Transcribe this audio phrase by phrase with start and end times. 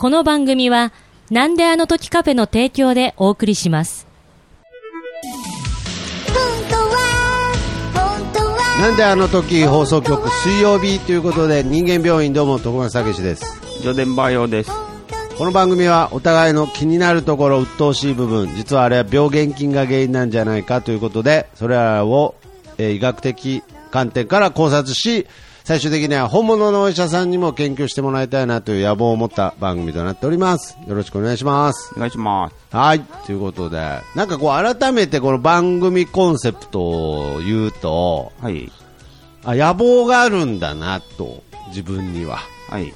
[0.00, 0.94] この番組は、
[1.30, 4.06] なんであの時カフェの提供でお送りします。
[8.80, 14.70] なんであの時放送局水曜日ということで人間病院どうも徳松武史ですジョデンバイオです。
[15.36, 22.36] この番組はお互いの気になるところ鬱陶しい部分実はあれは病原菌が原因なんじゃないかということでそれらを、
[22.78, 25.26] えー医学的観点から考察し
[25.70, 32.76] 最終的には本物のお医者さんにも研究してもらいたいなという野望を持った番組となっておりますよろしくお願いしますお願いします。
[32.76, 33.00] はい。
[33.24, 38.68] ということで、なんかこう改めてこの番組コンセプトを言うと、はい。
[39.44, 42.40] あ、野望があるんだなと、自分には。
[42.68, 42.92] はい。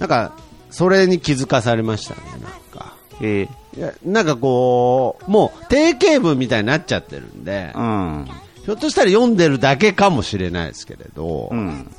[0.00, 0.32] なんか、
[0.68, 2.40] それに気づかされましたね、なん
[2.76, 2.96] か。
[3.20, 7.82] えいや、なんかこう、もう定型文みたいになっちゃってるんでー、、う
[8.22, 8.28] ん。
[8.64, 11.90] ひょっとしたら読んでるだけかもしれないですけれど、うん。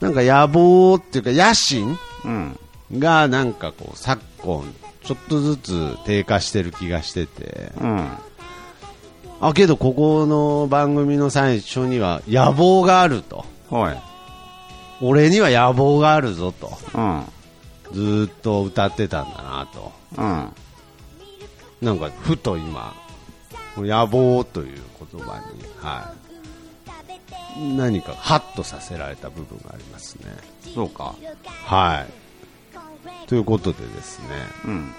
[0.00, 2.58] なんか野望っていうか野心うん。
[2.98, 8.08] がなんかこう昨今、ちょっとずつ低下してる気がしてて、うん。
[9.40, 13.44] あ、けどここの番組の最初には野望があると。
[13.70, 14.02] はい。
[15.00, 16.78] 俺には野望があるぞと。
[16.94, 17.24] うん。
[17.92, 19.92] ずーっと歌ってたんだなと。
[20.16, 20.52] うん。
[21.80, 22.94] なんか、ふと今、
[23.76, 26.28] 野望という言葉に、はい。
[27.76, 30.26] 何かハッとさせられた部分がありますね。
[30.74, 31.14] そうか。
[31.64, 33.26] はい。
[33.28, 34.26] ということでですね、
[34.66, 34.92] うん。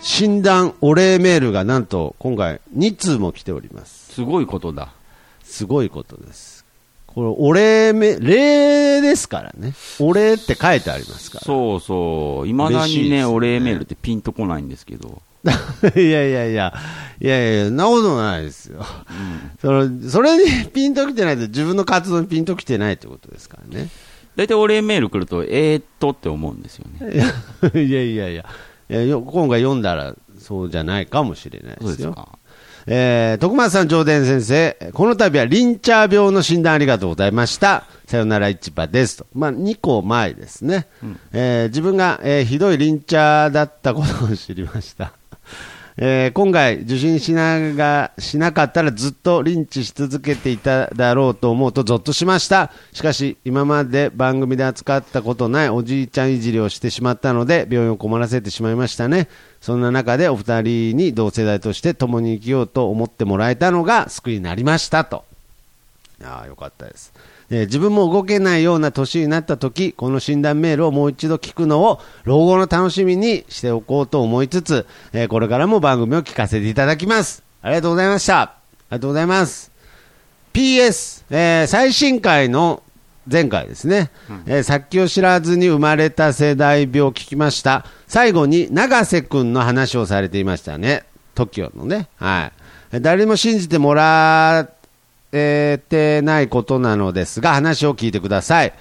[0.00, 4.14] 診断お礼メールがなんと今回2通も来ております。
[4.14, 4.92] すごいことだ。
[5.42, 6.64] すごいことです。
[7.06, 9.72] これ、お礼メ、礼ですからね。
[9.98, 11.44] お礼って書いてありますから。
[11.44, 12.48] そうそう。
[12.48, 15.22] いまだにね、ねお礼メールってピンとこないんですけど。
[15.96, 16.74] いやいやいや、
[17.20, 18.84] いやいや、そんなことないですよ。
[19.60, 23.88] それそれにピンときてないと自分の活動にピンときてないってことですからね。
[24.36, 27.12] 大体お礼メール来ると、えーっとって思うんですよね。
[27.12, 28.44] いやいやいやい
[28.88, 32.38] やよ、今回読んだらそうじゃないかもしれないですすか。
[32.86, 37.84] えー、徳松さん、上田先生、この度はリンチャー病の診断ありがとうございました。
[38.06, 39.26] さよなら市場ですと。
[39.34, 40.86] まあ、2個前ですね。
[41.32, 45.12] えー自分が、えーひどいリンチャーだったことを知りました。
[46.00, 52.70] えー今回受診しながしなかったらずっとリンチし続けていただろうと思うとゾッとしました。
[52.92, 59.28] しかし今まで番組で扱ったことないおじいちゃんいじりをしてしまったので病院を困らせてしまいましたね。
[59.60, 65.24] そんな中でお二人に同世代として共に生きようと思ってもらえたのが救いになりましたと。
[66.22, 67.12] ああ、よかったです。
[67.50, 77.42] えー自分も動けないような年になった時、この診断メールをもう一度聞くのを老後の楽しみにしておこうと思いつつ、えーこれからも番組を聞かせていただきます。
[77.62, 78.40] ありがとうございました。
[78.40, 78.54] あ
[78.90, 79.70] りがとうございます。
[80.52, 82.82] PS、えー最新回の
[83.30, 84.10] 前回ですね、
[84.46, 87.84] えー先を知らずに生まれた世代病を聞きました。
[88.06, 91.04] 最後に永瀬くんの話をされていましたね。
[91.34, 92.08] TOKIO のね。
[92.16, 92.52] はい。
[92.92, 94.68] えー誰も信じてもら
[95.32, 98.72] えてないことなのですが、話を聞いてください。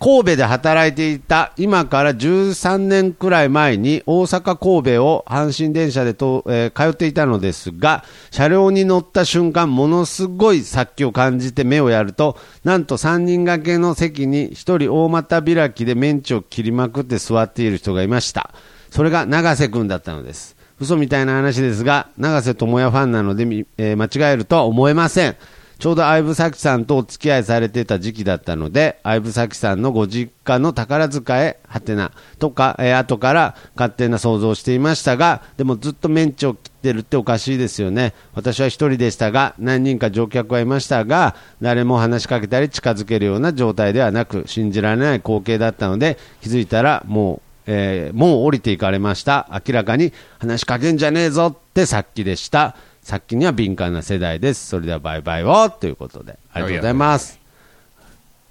[0.00, 18.54] 神戸で働いていた今から13年くらい前に大阪神戸を阪神電車でと、えー通っていたのですが車両に乗った瞬間ものすごい殺気を感じて目をやるとなんと3人掛けの席に1人大股開きでメンチを切りまくって座っている人がいました。
[18.90, 20.56] それが永瀬君だったのです。
[20.80, 23.42] 嘘みたいな話ですが永瀬智也ファンなので、
[23.78, 25.36] えー間違えるとは思えません。
[25.78, 38.12] ちょうど相武咲さんとお付き合いされてた時期だったので、相武咲さんのご実家の宝塚へ、はてな、とか、えー後から勝手な想像をしていましたが、でもずっとメンチを切ってるっておかしいですよね。
[38.34, 49.48] 私は一人でしたが、何人か乗客はいましたが、誰も話しかけたり近づけるような状態ではなく、信じられない光景だったので、気づいたらもう、えーもう降りていかれました。
[49.64, 52.74] 明らかに話しかけんじゃねえぞってさっきでした。
[53.08, 54.66] さっきには敏感な世代です。
[54.66, 56.38] それではバイバイをということで。
[56.52, 57.40] ありがとうございます。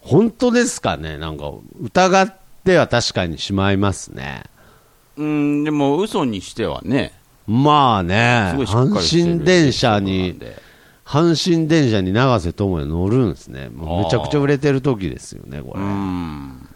[0.01, 1.19] 本当ですかね？
[1.19, 4.46] なんか疑っては確かにしまいますね。
[5.16, 7.14] うん、でも嘘にしてはね、
[7.46, 10.41] まあね阪神電車なに
[11.05, 13.70] 阪神電車に永瀬智也乗るんですね。
[13.70, 15.84] もうめちゃくちゃ売れてる時ですよね、これ。
[15.84, 16.67] う乗ん。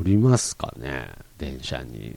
[0.00, 1.10] りますかね？
[1.36, 2.16] 電車に。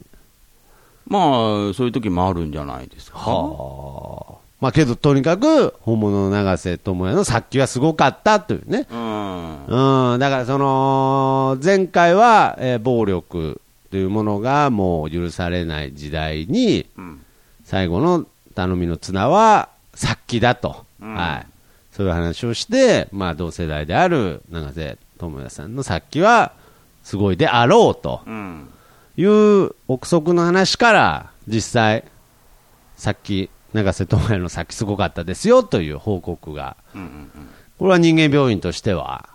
[1.06, 3.20] まあ、そういう時もあるんじゃないですか？
[3.20, 4.49] はあ。
[4.60, 8.88] まあけど、とにかく、本物の永瀬智也の殺気はすごかったというね。
[8.92, 9.66] うん。
[10.14, 17.22] うん、だからその、前回は、えー暴力というものがもう許されない時代に、うん。
[17.64, 21.48] 最後の頼みの綱は殺気だと、うんはい。
[21.92, 26.52] そういう話をして、まあ同世代である永瀬智也さんの殺気は
[27.04, 28.70] すごいであろうとうん。
[29.16, 32.04] いう憶測の話から、実際、
[32.98, 36.76] さっき、永瀬智也の先すごかったですよという報告が、
[37.78, 39.30] これは人間病院としては、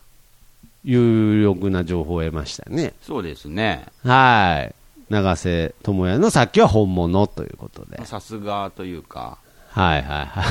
[0.84, 2.92] 有力な情報を得ましたね。
[3.02, 3.86] そうですね。
[4.04, 4.74] はい。
[5.10, 8.04] 永瀬智也のさっきは本物ということで。
[8.04, 9.38] さすがというか、
[9.74, 10.44] はいはいは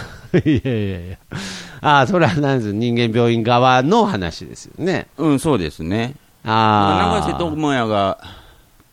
[0.43, 0.49] い。
[0.57, 1.17] いやいやいや。
[1.81, 5.07] ああ、それはなんです人間病院側の話ですよね。
[5.17, 6.15] うん、そうですね。
[6.43, 7.21] ああ。
[7.21, 8.17] 永瀬智也が、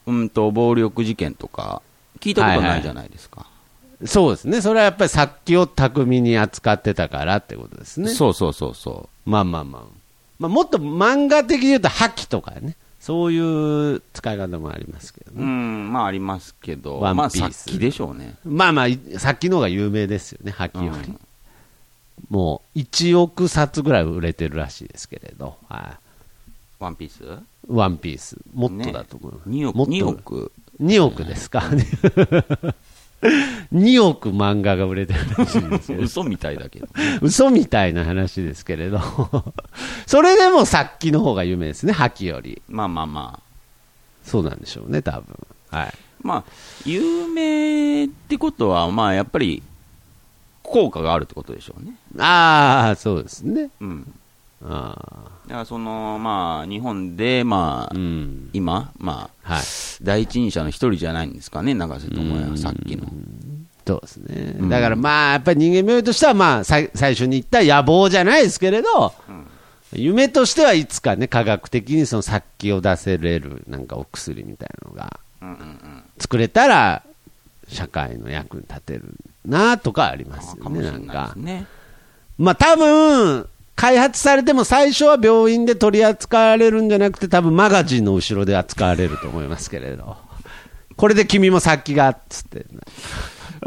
[0.07, 1.81] うんと、暴力事件とか、
[2.21, 3.45] 聞いたことないじゃないですか。
[4.05, 4.61] そうですね。
[4.61, 8.09] それはやっぱり殺気を巧みに扱ってたからってことですね。
[8.09, 9.83] そうそうそうそまあまあまあ。
[10.39, 12.75] まあ、もっと漫画的に言うと覇気とかね。
[12.99, 15.35] そういう使い方もありますけどう。
[15.35, 15.45] うね。
[15.45, 18.35] ん、まあありますけど、ワンまあピースさっきでしょうね。
[18.45, 21.13] まあまあ、いさっきの方が有名ですよね、覇気より。
[22.29, 25.55] もう1億冊ぐらい売れてるらしいですけれど。
[25.67, 26.83] はい。
[26.83, 28.37] ワンピースワンピース。
[28.53, 29.49] もっとだと思う。
[29.49, 31.63] 2億もっと2億？2億ですか。
[33.21, 35.99] 2億漫画が売れてるらしいんですよ。
[36.01, 36.87] 嘘みたいだけど。
[37.21, 38.99] 嘘みたいな話ですけれど。
[40.07, 42.61] それでもさっきの方が有名ですね、覇気より。
[42.67, 43.51] まあまあまあ。
[44.23, 45.47] そうなんでしょうね、多分。
[45.69, 45.93] はい。
[46.23, 46.43] まあ、
[46.85, 49.63] 有名ってことは、まあやっぱり、
[50.63, 51.95] 効果があるってことでしょうね。
[52.19, 53.69] ああ、そうですね。
[53.81, 54.13] うん。
[54.63, 57.95] あだからその、まあ、日本で、まあ、あ。
[57.95, 58.49] うん。
[58.53, 59.63] 今、まあ、はい。
[60.01, 63.05] 第一人者の一人じゃないんですかね、永瀬智也はさっきの。
[63.85, 64.55] そうですね。
[64.59, 69.13] うんだからまあ、やっぱり人間病院としては、まあ、最初に言った野望じゃないですけれど、
[69.93, 77.03] 夢としてはいつかね、科学的にその殺気を出せれる、なんかお薬みたいなのがうんうんうん作れたら、
[77.67, 79.15] 社会の役に立てる
[79.45, 81.35] なとかありますよね、なんか。
[82.37, 83.49] まあ多分、
[83.81, 90.17] 開発されても最初は病院で取り扱われるんじゃなくて、多分マガジンの後ろで扱われると思いますけれど。
[90.95, 92.63] これで君も殺気がっつって。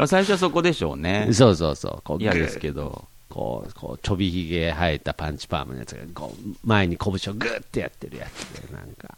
[0.07, 1.27] 最初はそこでしょうね。
[1.33, 2.01] そうそうそう。
[2.01, 3.09] こう嫌ですけど。
[3.27, 9.17] こう、こう、ちょびひげ生えたパンチパーマのやつが、こう、前に拳をグッてやってるやつで、なんか、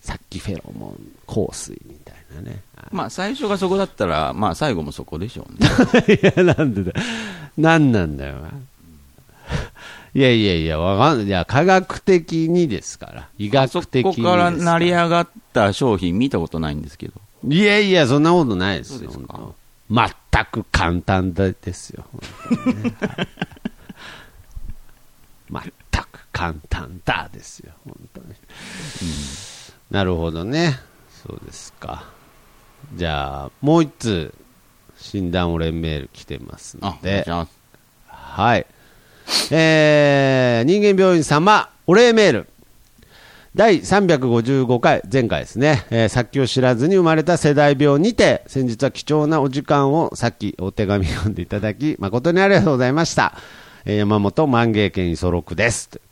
[0.00, 2.60] さっきフェロモン香水みたいなね。
[2.90, 6.18] まあ、最初がそこだったら、まあ、最後もそこでしょうね。
[6.20, 6.92] いや、なんでだ。
[7.56, 8.38] なんなんだよ。
[10.14, 11.26] いやいやいや、わかんない。
[11.26, 13.28] いや、科学的にですから。
[13.38, 17.14] 医学そ的にですこから成り上がった商品見たことないんですけど。
[17.46, 19.10] いやいや、そんなことないですよ。
[19.90, 22.04] 全く簡単ですよ。
[22.12, 22.94] ね
[25.50, 25.62] 全
[26.02, 27.72] く簡単だですよ。
[27.84, 28.26] 本当に。
[29.90, 30.78] なるほどね。
[31.24, 32.04] そうですか。
[32.94, 34.34] じゃあ、もう一通、
[34.96, 37.24] 診断お礼メール来てますあの、で
[38.06, 38.66] はい。
[39.50, 42.48] えー、人間病院様、お礼メール。
[43.54, 53.34] 第355回、前回ですね、えー、先を知らずに生まれた世代病にて、先日は貴重なお時間をさっきお手紙読んでいただき、誠にありがとうございました。
[53.84, 55.88] え山本万芸県磯六です。
[55.88, 56.07] という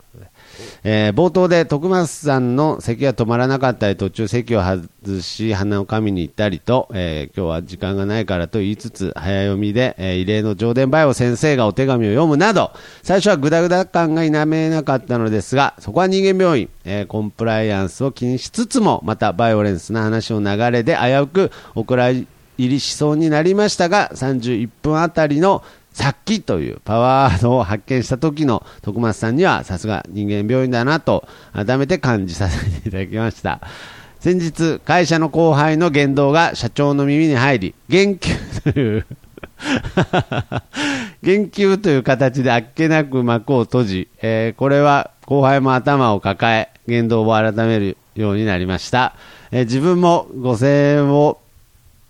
[0.84, 12.72] えー冒頭で徳松さんの咳が止まらなかったり、途中席を外し、鼻をかみに行ったりと、えー今日は時間がないからと言いつつ、早読みで、えー異例の上伝バイオ先生がお手紙を読むなど、
[13.02, 22.26] 最初はグダグダ感が否めなかったのですが、そこは人間病院、えーコンプライアンスを気にしつつも、またバイオレンスな話の流れで危うくお蔵入
[22.58, 25.62] りしそうになりましたが、31分あたりの
[25.96, 33.62] さっきというパワードを発見した時の徳松さんにはさすが人間病院だなと改めて感じさせていただきました。
[34.20, 39.06] 先日、会社の後輩の言動が社長の耳に入り、言及という
[41.22, 49.14] 言及という形であっけなく幕を閉じ、えーこれは後輩も頭を抱え、言動を改めるようになりました。
[49.50, 51.40] えー自分もご声援を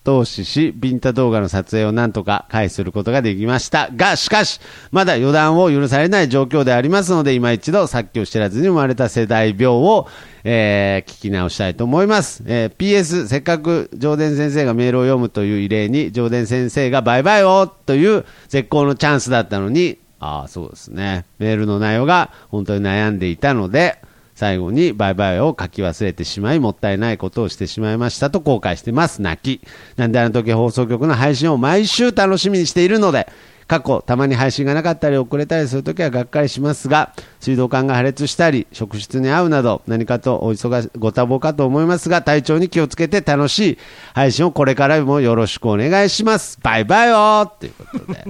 [0.06, 3.90] 投資し、ビンタ動画の撮影をなんとか回避することができました。
[3.90, 4.60] が、しかし、
[4.92, 10.06] まだ予断を許されない状況でありますので、今一度、さっきを知らずに生まれた世代病を、
[10.44, 12.44] えー聞き直したいと思います。
[12.46, 21.24] えー PS、せっかく上田先生がメールを読むという異例に、上田先生がバイバイをという絶好のチャンスだったのに、ああ、そうですね。
[21.40, 23.98] メールの内容が本当に悩んでいたので、
[24.36, 29.22] 最後にバイバイを書き忘れてしまい、もったいないことをしてしまいましたと後悔してます。
[29.22, 29.66] 泣き。
[29.96, 33.26] なんであの時放送局の配信を毎週楽しみにしているので、
[33.66, 43.78] 過去、たまに配信がなかったり遅れたりするときはがっかりしますが、水道管が破裂したり、職質に合うなど、何かとお忙し、ご多忙かと思いますが、体調に気をつけて楽しい
[44.14, 46.58] 配信をこれからもよろしくお願いします。
[46.62, 48.24] バイバイよーっていうことで。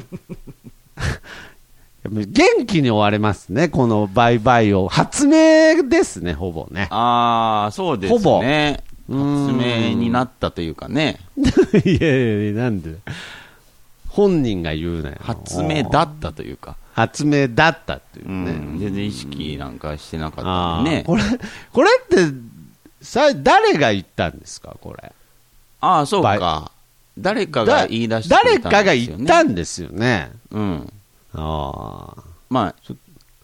[2.11, 4.89] 元気に終われますね、このバイバイを。
[4.89, 6.89] 発明ですね、ほぼね。
[6.91, 8.83] ああ、そうですほぼね。
[9.09, 9.19] 発
[9.53, 11.21] 明になったというかね、
[11.85, 12.97] いやいや、なんで。
[14.09, 15.17] 本人が言うなよ。
[15.21, 18.53] 発明だったというか、発明だったっていううね。
[18.53, 21.05] ん、全然意識なんかしてなかったね。
[21.07, 21.23] これ、
[21.73, 22.35] これって、
[23.03, 25.13] さ、誰が言ったんですか、これ？
[25.83, 26.71] ああ、そうか。
[27.19, 30.31] 誰かが言い出したんですよ、ね、誰かが言ったんですよね。
[30.51, 30.93] うん。
[31.37, 32.23] ああ。
[32.49, 32.75] まあ、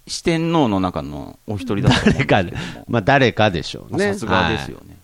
[0.07, 2.55] 四天王の中のお一人だ誰かで
[2.89, 4.07] まあ誰かでしょうね。
[4.07, 4.97] まあさすがですよね。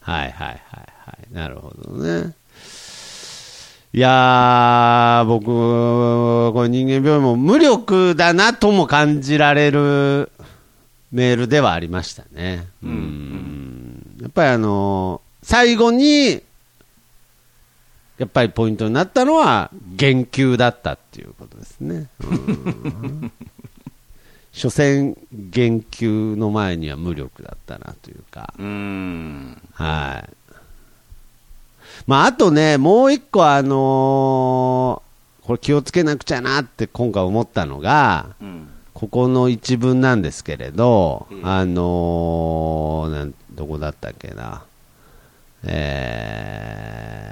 [0.00, 0.30] はい。
[0.30, 0.60] はいはいはい
[1.06, 1.34] はい。
[1.34, 2.34] なるほどね。
[3.94, 5.44] いやー、僕、
[6.54, 10.32] これ人間病院も無力だなとも感じられる
[11.12, 12.66] メールではありましたね。
[12.82, 16.40] うんんやっぱりあのー最後に、
[18.16, 22.08] やっぱりポイントになったのは、言及だったっていうことですね。
[22.20, 23.32] うん
[24.52, 28.52] 所詮、言及の前には無力だったなというか。
[28.58, 29.62] うーん。
[29.72, 30.30] はい。
[32.06, 35.12] まあ、あとね、もう一個あのー
[35.46, 38.68] これ気をつけなくちゃなって今回思ったのが、うん。
[38.94, 44.64] ここの一文なんですけれど、ええあのーなん、どこだったっけな。
[45.64, 47.31] え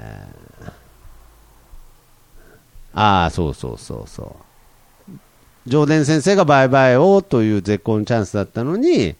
[2.93, 4.35] ああ、そうそうそうそ
[5.07, 5.09] う。
[5.67, 9.15] 上田先生がバイバイをという絶好のチャンスだったのに、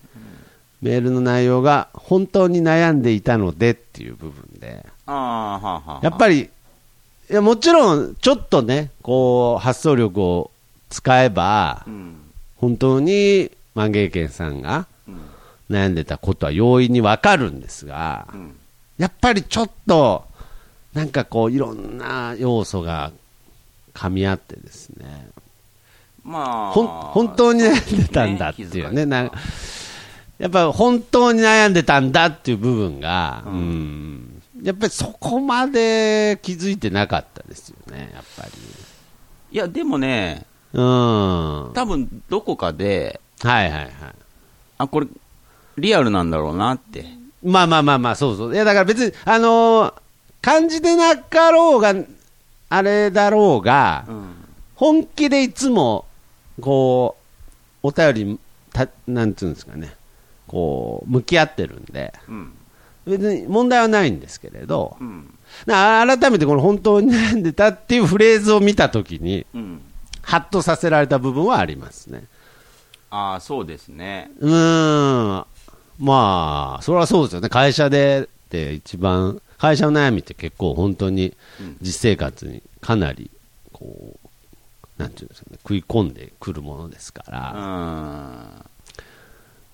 [0.82, 6.00] メールの内容が本当に悩んでいたのでっていう部分で、ああ、はあ、はあ。
[6.01, 6.50] やっぱり、
[7.30, 10.51] いやもちろんちょっとね、こう発想力を
[10.90, 12.16] 使えばう、ん。
[12.58, 15.22] 本当に万芸軒さんがうん。
[15.70, 18.56] 悩んでたことは容易にわかるんですがう、ん。
[18.98, 20.25] やっぱりちょっと、
[20.94, 23.12] なんかこう、いろんな要素が
[23.94, 25.30] 噛み合ってですね、
[26.24, 29.38] まあ、ほん本当に悩んでたんだっていうね、気遣いなんか
[30.40, 38.52] やっぱ本当に悩んでたんだっていう部分が、ううんん、やっぱりそこまで気づいてなかったですよね、やっぱり。
[39.52, 41.64] いや、でもね、うん。
[41.66, 43.92] は多分どこかで、いはいはい。
[44.80, 45.08] あ、これ、
[45.78, 47.06] リアルなんだろうなって。
[47.44, 48.54] まあまあまあまあ、そうそう。
[48.54, 49.94] いや、だから別に、あのー
[50.42, 51.94] 感じてなかろうが、
[52.74, 54.34] あれだろうが、ん。
[54.75, 56.06] 本気でいつも、
[56.62, 57.18] こ
[57.84, 58.40] う、お便り、
[58.72, 59.94] たなんていうんですかね、
[60.48, 62.54] こう、向き合ってるんで、うん。
[63.06, 65.38] 別に問題はないんですけれど、うん。
[65.66, 69.82] な改めてこの本当に悩んでたっていうフレーズを見たときに、うん。
[70.22, 72.24] ハッとさせられた部分はありますね。
[73.10, 74.32] ああ、そうですね。
[74.40, 75.46] うーん、
[76.00, 83.30] まあ、それはそうですよね、会社でって一番、会社の悩みって結構本当にうん実生活にかなり、
[83.72, 88.65] こう、なんていうんですかね、食い込んでくるものですかうら、ん。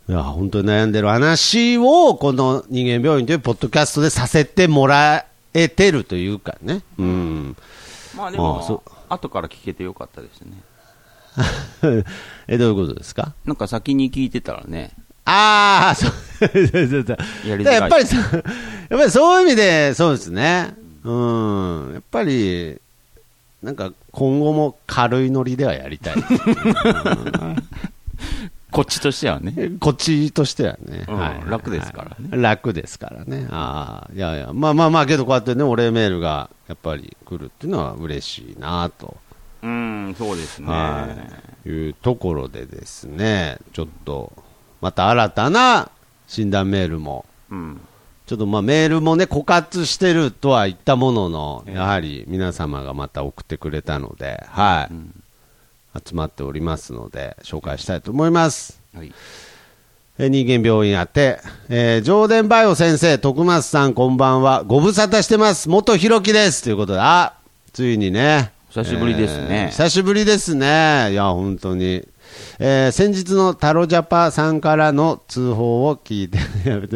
[0.10, 7.56] いや、本当に悩んでる話を、この人間病院というポッドキャストでさせてもらえてるというかね、うん。
[8.16, 8.42] まあであ
[9.10, 12.04] あ後から聞けてよかったですね。
[12.48, 13.34] え、どういうことですか？
[13.46, 14.92] なんか先に聞いてたらね、
[15.30, 17.18] ああ、そう、そうそうそう
[17.48, 18.44] ややっぱりそう、やっ
[18.92, 20.74] ぱりそういう意味で、そうですね。
[21.04, 21.94] うん。
[21.94, 22.80] やっぱり、
[23.62, 26.16] なんか今後も軽いノリではやりたい。
[28.72, 29.72] こっちとしてはね。
[29.82, 31.06] こっちとしてはね。
[31.08, 33.48] うんはい楽ですからね楽ですからね。
[33.50, 39.18] ああ、いやいや、まあまあまあ、けどこうやってね、お礼メールがやっぱり来るっていうのは嬉しいなと。
[39.64, 40.68] うん、そうですね。
[40.68, 41.08] は
[41.66, 44.32] い、いうところでですね、ちょっと、
[44.82, 45.90] また新たな
[46.28, 47.82] 診断メールも、うん。
[48.26, 55.24] ちょっとまあメールもね、枯渇してるとは言ったものの、ええやはり皆様がまた送ってくれたので、はい、うん
[56.06, 58.80] 集まっておりますので、紹介したいと思います。
[58.94, 59.12] はい。
[60.20, 64.64] えー人間病院宛て、えー、上田バイオ先生、徳松さん、こんばんは。
[64.64, 65.70] ご無沙汰してます。
[65.70, 66.64] 元弘樹です。
[66.64, 67.34] ということで、あ、
[67.72, 68.52] ついにね。
[68.70, 71.12] 久しぶりですねえー久しぶりですね。
[71.12, 72.08] いや、本当に。
[72.60, 76.40] えー先日のタロジャパさんからの通報を聞いて、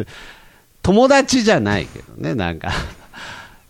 [0.82, 2.72] 友達じゃないけどね、なんか。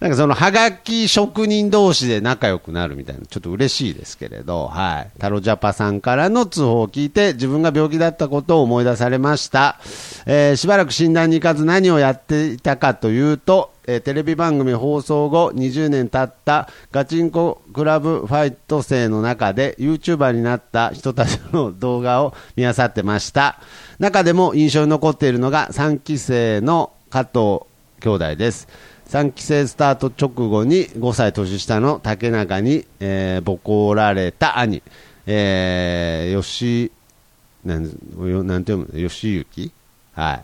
[0.03, 5.11] なんかそのハガキ職人同士で仲良くなるみたいな、ちょっと嬉しいですけれど、はい。
[5.21, 9.79] タロジャパさんからの通報を聞いて、自分が病気だったことを思い出されました。
[10.27, 23.61] えーしばらく診断に行かず何をやっていたかというと、えーテレビ番組放送後20年経ったガチンコクラブファイト生の中で YouTuber になった人たちの動画を見漁ってました。
[24.01, 27.61] 中でも印象に残っているのが3期生の加藤
[28.01, 28.67] 兄弟です。
[29.13, 34.83] 3期生スタート直後に5歳年下の竹中に、えーボコられた兄、
[35.27, 36.91] えー、吉、
[37.63, 39.09] なんなんて読むの？
[39.11, 39.71] 吉行
[40.15, 40.41] は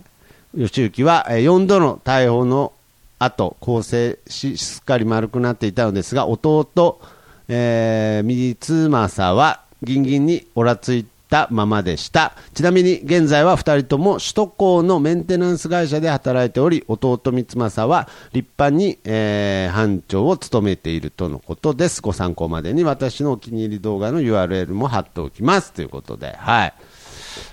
[0.54, 0.60] い。
[0.60, 2.74] 義行は、えー4度の逮捕の
[3.18, 7.00] 後、更生し、すっかり丸くなっていたのですが、弟、
[7.48, 12.34] えー、三正は、ギンギンにおらついたままでした。
[12.54, 22.02] ちなみに、現在は2人とも首都高のメンテナンス会社で働いており、弟三正は立派に、えー班長を務めているとのことです。
[22.02, 25.72] ご参考までに私のお気に入り動画の URL も貼っておきます。
[25.72, 26.68] ということで、はい。
[26.68, 26.72] あ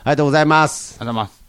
[0.05, 0.97] りがとうございます。
[0.99, 1.44] ありがとうございます。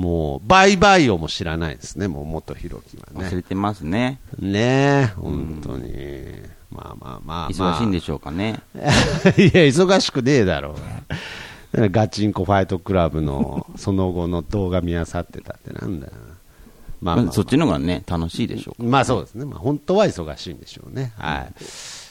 [0.00, 3.28] もう、バイバイをも知らないですね、もう元弘樹はね。
[3.28, 4.18] 忘れてますね。
[4.38, 4.58] ね
[5.02, 5.92] え、本当に。
[6.70, 7.50] まあまあまあ、まあ。
[7.50, 8.60] 忙しいんでしょうかね。
[8.74, 8.86] いや、
[9.66, 10.74] 忙しくねえだろ
[11.74, 11.90] う。
[11.90, 16.12] ガチンコファイトクラブのその後の動画見あさってたってなんだよ。
[17.02, 18.88] まあまあ、そっちの方がね、楽しいでしょうか。
[18.88, 19.44] まあそうですね。
[19.44, 21.12] まあ本当は忙しいんでしょうね。
[21.18, 21.52] はい。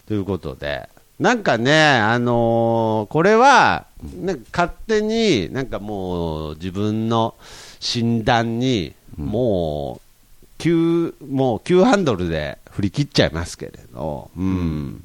[0.08, 3.88] ということで、なんかね、あのーこれは、
[4.22, 7.36] なんか勝手になんかもう自分の
[7.80, 15.04] 診断に、もう、急、もう急ハンドルで振り切っちゃいますけれど、うん。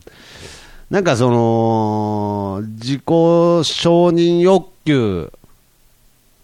[0.91, 3.63] なんかその、自己承
[4.09, 5.33] 認欲求、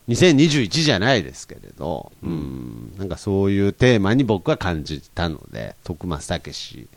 [0.08, 6.88] 2021じゃないですけれど、うん、なんかそういうテーマに僕は感じたので、徳松武史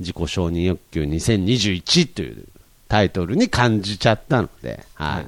[0.00, 2.44] 自己承認欲求2021という
[2.88, 5.26] タイトルに感じちゃったので、はい。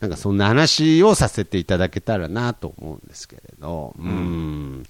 [0.00, 4.84] なんかそんな話をさせていただけたらなと思うんですけれど、うん。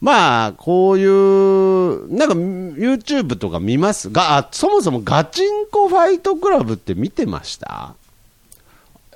[0.00, 4.10] まあ、こういう、なんか YouTube とか見ます？
[4.10, 7.94] が、あそもそもガチンコファイトクラブって見てました？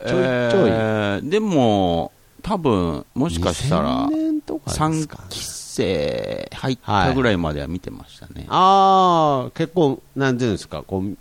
[0.01, 0.21] ちょいちょい。
[0.21, 5.25] えーでも、多分もしかしたら2000、年とかです3かね。
[5.29, 8.47] 期生入ったぐらいまでは見てましたね。
[8.49, 11.17] ああ、結構、なんていうんですか、こう、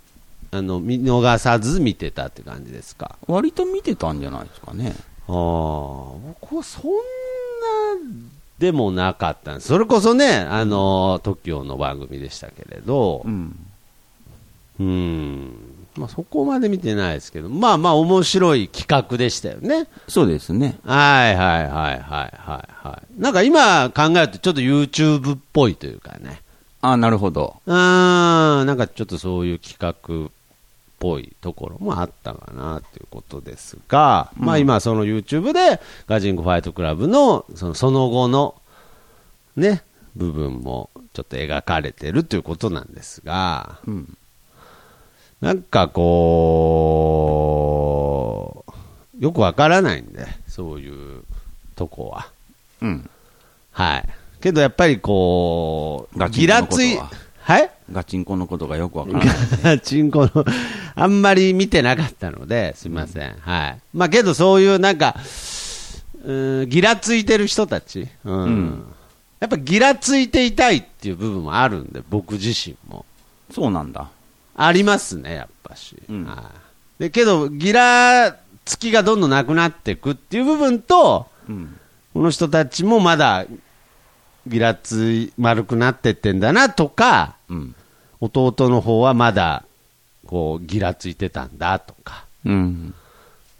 [0.50, 3.16] あの、見逃さず見てたって感じですか？
[3.26, 4.94] 割と見てたんじゃないですかね。
[5.28, 5.34] ああ、
[6.40, 6.96] 僕はそんな
[8.58, 9.68] でもなかったんです。
[9.68, 13.56] それこそね、あの、TOKIO の番組でしたけれどう、ん。
[14.80, 15.52] うん、
[15.96, 19.88] まあそこまで見てないですけど、まあまあ面白い企画でしたよね。
[20.06, 20.78] そうですね。
[20.84, 23.20] はいはいはいはいはいはい。
[23.20, 26.40] なんか今考えるとちょっと YouTube っぽいというかね。
[26.80, 27.56] あなるほど。
[27.66, 30.30] うーん、なんかちょっとそういう企画っ
[30.98, 38.54] ぽいところもあったかなということですが、まあ今その YouTube でガジンコファイトクラブのそのその後の
[39.56, 39.82] ね、
[40.16, 44.16] 部分もちょっと描かれてるということなんですが、うん。
[45.40, 47.44] なんかこ
[49.18, 51.22] う、よくわからないんで、そういう
[51.76, 52.28] とこは。
[52.82, 53.08] うん。
[53.72, 54.04] はい。
[54.40, 56.96] けどやっぱりこう、ギラつい、
[57.40, 57.70] はい？
[57.92, 59.28] ガチンコのことがよくわからない。
[59.62, 60.44] ガチンコの、
[60.94, 63.36] あんまり見てなかったので、すみません。
[63.40, 63.78] はい。
[63.94, 65.14] まあけどそういうなんか、
[66.24, 68.42] うーん、ギラついてる人たち、うん。
[68.42, 68.94] うん
[69.40, 73.04] やっぱギラついていたいっていう部分もあるんで、僕自身も。
[73.52, 74.10] そうなんだ。
[74.56, 75.96] ありますね、やっぱし。
[76.08, 76.50] うんは
[76.98, 77.02] い。
[77.04, 81.78] で、けど、ギラつきがどんどんなくなっていくっていう部分と、うん。
[82.12, 83.46] この人たちもまだ、
[84.46, 87.74] ギラつい、丸くなってってんだなとか、うん。
[88.20, 89.64] 弟の方はまだ、
[90.26, 92.94] こう、ギラついてたんだとか、うん。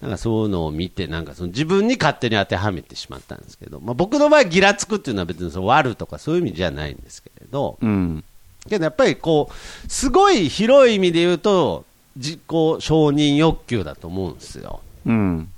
[0.01, 8.25] なんかそういうのを見て、なんかその自分に勝手に当てはめてしまったんですけど、まあ、僕の場合、ギラつくっていうのは別にそう悪とかそういう意味じゃないんですけれど、うん。
[8.68, 11.85] けどやっぱりこう、すごい広い意味で言うと、
[12.16, 12.77] 自己承
[13.09, 14.81] 認欲求だと思うんですよ。
[15.07, 15.53] うん。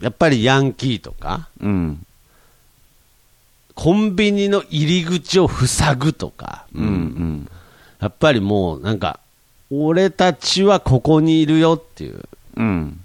[0.00, 2.06] やっぱりヤンキーとか、うん。
[3.80, 6.84] コンビニの入り口を塞ぐとか、うん。
[6.84, 7.48] うん。
[7.98, 9.20] やっぱりもうなんか、
[9.70, 12.20] 俺たちはここにいるよっていう、
[12.56, 13.00] うん。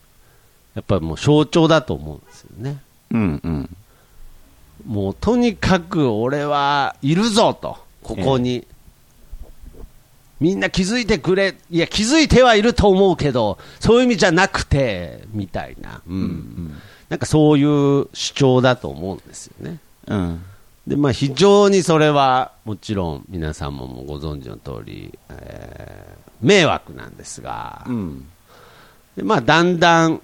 [0.73, 2.81] やっぱりもう象徴だと思うんですよね。
[3.11, 3.41] うん。
[3.41, 3.77] うん。
[4.85, 8.67] もうとにかく俺はいるぞと、ここに。
[10.41, 19.79] みんな気づいてくれ、いや、気づいてはいると思うけど、そういう意味じゃなくて、みたいな、うんなんかそういう主張だと思うんですよね。
[20.07, 20.43] うん。
[20.87, 28.27] で、まあ、非常にそれは、もちろん皆さんもご存知の通り、えー迷惑なんですが、うん。
[29.15, 30.21] でまあ、だんだん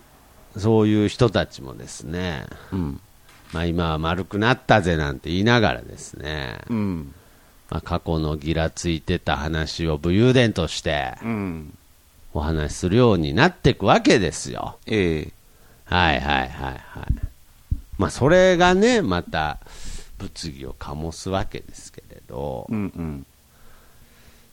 [0.58, 3.02] そういう人たちもですね、うん。
[3.54, 7.14] まあ、今は丸くなったぜなんて言いながらですね、うん。
[7.70, 11.74] まあ、過去のギラついてた話を武勇伝としてうん。
[12.34, 14.78] お話しするようになっていくわけですよ。
[14.86, 15.34] ええ。
[15.86, 16.78] はいはいはいはい。
[17.98, 19.60] まあ、それがね、また
[20.22, 22.78] 物議を醸すわけですけれど、うん。
[22.96, 23.26] うん。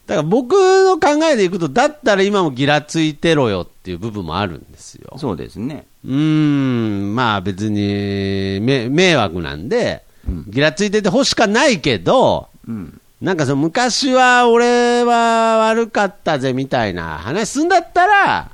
[0.07, 5.15] だから僕の考えでいくと、だったら今もギラついてろよっていう部分もあるんですよ。
[5.17, 5.85] そうですね。
[6.03, 10.03] うーん、まあ別にめ迷惑なんで、
[10.47, 12.99] ギラついてて欲しかないけど、うん。
[13.21, 18.49] なんかその昔は俺は悪かったぜみたいな話すんだったら、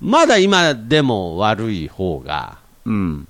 [0.00, 3.28] まだ今でも悪い方が、うん。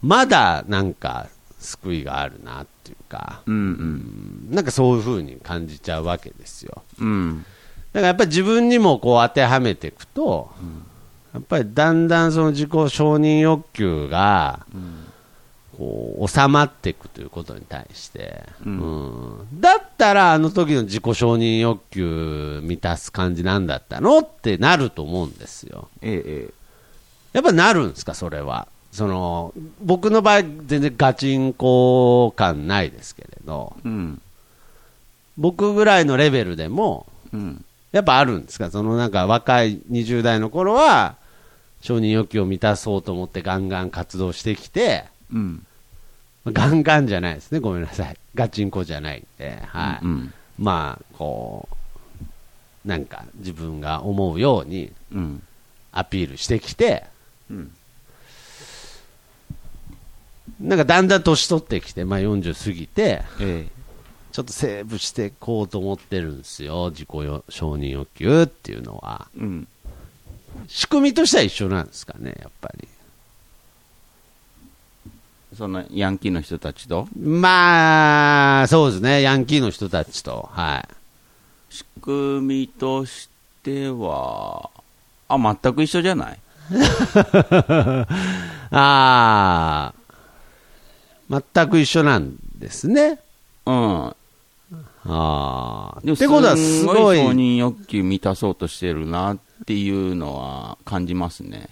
[0.00, 1.26] まだなんか
[1.60, 3.58] 救いがあるなっていうか、うんう
[4.52, 4.54] ん。
[4.54, 6.82] なんかそういう風に感じちゃうわけですよ。
[6.98, 7.44] うん。
[7.92, 10.50] だからやっぱり自分にもこう当てはめていくと、
[11.34, 14.66] やっぱりだんだんその自己承認欲求が、
[15.76, 25.88] こう収まっていくということに対して、うんだったらあの時の自己承認欲求満たす感じなんだったのってなると思うんですよ。
[26.02, 26.54] ええ、ええ。
[27.32, 28.68] やっぱなるんですか、それは。
[28.92, 34.20] その僕の場合、全然ガチンコ感ないですけれど、うん。
[35.36, 37.64] 僕ぐらいのレベルでも、うん。
[37.92, 41.16] やっぱあるんですか、そのなんか若い20代の頃は、
[41.80, 45.66] 承認欲求を満たそうと思ってガンガン活動してきて、うん。
[46.46, 50.32] ガンガンじゃないですね、ごめんなさい、ガチンコじゃないんで、はいうん。
[50.58, 51.68] まあ、こ
[52.84, 55.42] う、なんか自分が思うようにうん。
[55.92, 57.04] アピールしてきて、
[57.50, 57.72] うん。
[60.58, 63.80] なんかだんだん年取ってきて、まあ、40過ぎて、ええ。
[64.32, 67.08] ちょっとセーブしていこうと思ってるんですよ、自己
[67.48, 69.26] 承認欲求っていうのは。
[69.36, 69.66] うん。
[70.68, 72.88] 仕組みとしては一緒なんですかね、やっぱり。
[75.56, 77.08] そのヤンキーの人たちと？
[77.18, 80.88] まあ、そうですね、ヤンキーの人たちと、はい。
[81.74, 83.28] 仕組みとし
[83.64, 84.70] ては、
[85.28, 86.38] あ、全く一緒じゃない？
[88.72, 89.94] ああ、
[91.30, 93.20] 全く一緒なんですね。
[93.64, 94.06] うん。
[94.06, 94.14] あ
[95.06, 95.98] あ。
[95.98, 101.68] ってことはすごい、承認欲求満たそうとしてるなっていうのは感じますね。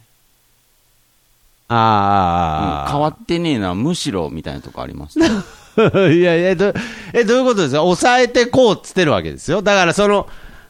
[1.70, 5.28] ああ、うん変わってねえな、むしろみたいなとこあります、ね。
[6.14, 6.72] いやいやど、
[7.12, 7.80] え、どういうことですか？
[7.80, 9.60] 抑えてこうっつってるわけですよ。
[9.60, 10.26] だからその、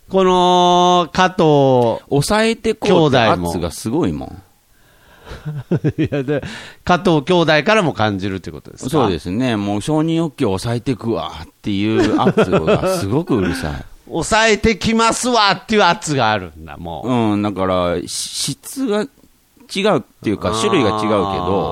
[0.08, 4.42] この、加藤、抑えてこうって圧がすごいもん。
[5.98, 6.42] いやで、
[6.84, 8.90] 加藤兄弟からも感じるってことですか？
[8.90, 9.56] そうですすね。
[9.56, 13.84] もう承認欲求を抑えていくわっていう圧がすごくうるさい。
[14.08, 17.12] 抑えてきますわっていう圧があるんだ、もう。
[17.12, 21.12] うん、だから、し質が違うっていうか、種類が違うけど、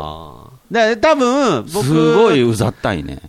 [0.05, 0.75] あー。
[0.75, 3.21] だから多分、僕、すごいうざったいね。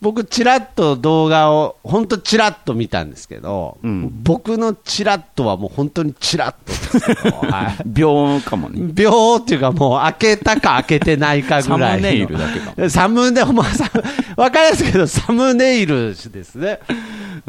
[0.00, 7.82] 僕、ちらっと動画を、本当ちらっと見たんですけど、うん僕のちらっとはもう本当にちらっとはい。
[7.84, 8.80] 秒かもね。
[8.94, 12.02] 秒っていうかもう開けたか開けてないかぐらいの。
[12.02, 12.88] サムネイルだけかも。
[12.88, 13.90] サムネ、まあ、さ
[14.36, 16.80] わかりやすいけど、サムネイルですね。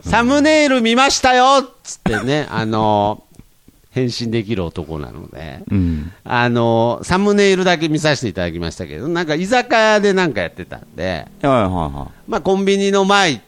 [0.04, 3.24] サムネイル見ましたよっつってね、あの、
[3.91, 6.12] 返信できる男なので、うん。
[6.23, 13.41] あの、サムネイルだけ見させていただきましたけど、なんか居酒屋でなんかやってたんで、はいはいはまあコンビニの前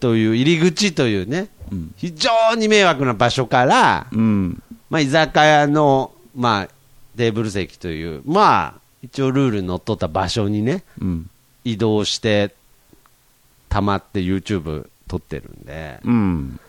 [0.00, 1.74] という入り口というね、い。
[1.74, 1.94] うん。
[1.96, 4.62] 非常に迷惑な場所から、うん。
[4.88, 6.68] まあ居酒屋の、まあ
[7.16, 11.30] テーブル席という、まあ一応ルールにのっとった場所にね、うん。
[11.64, 12.54] 移動して、
[13.68, 16.60] 溜まって YouTube 撮ってるんで、うん。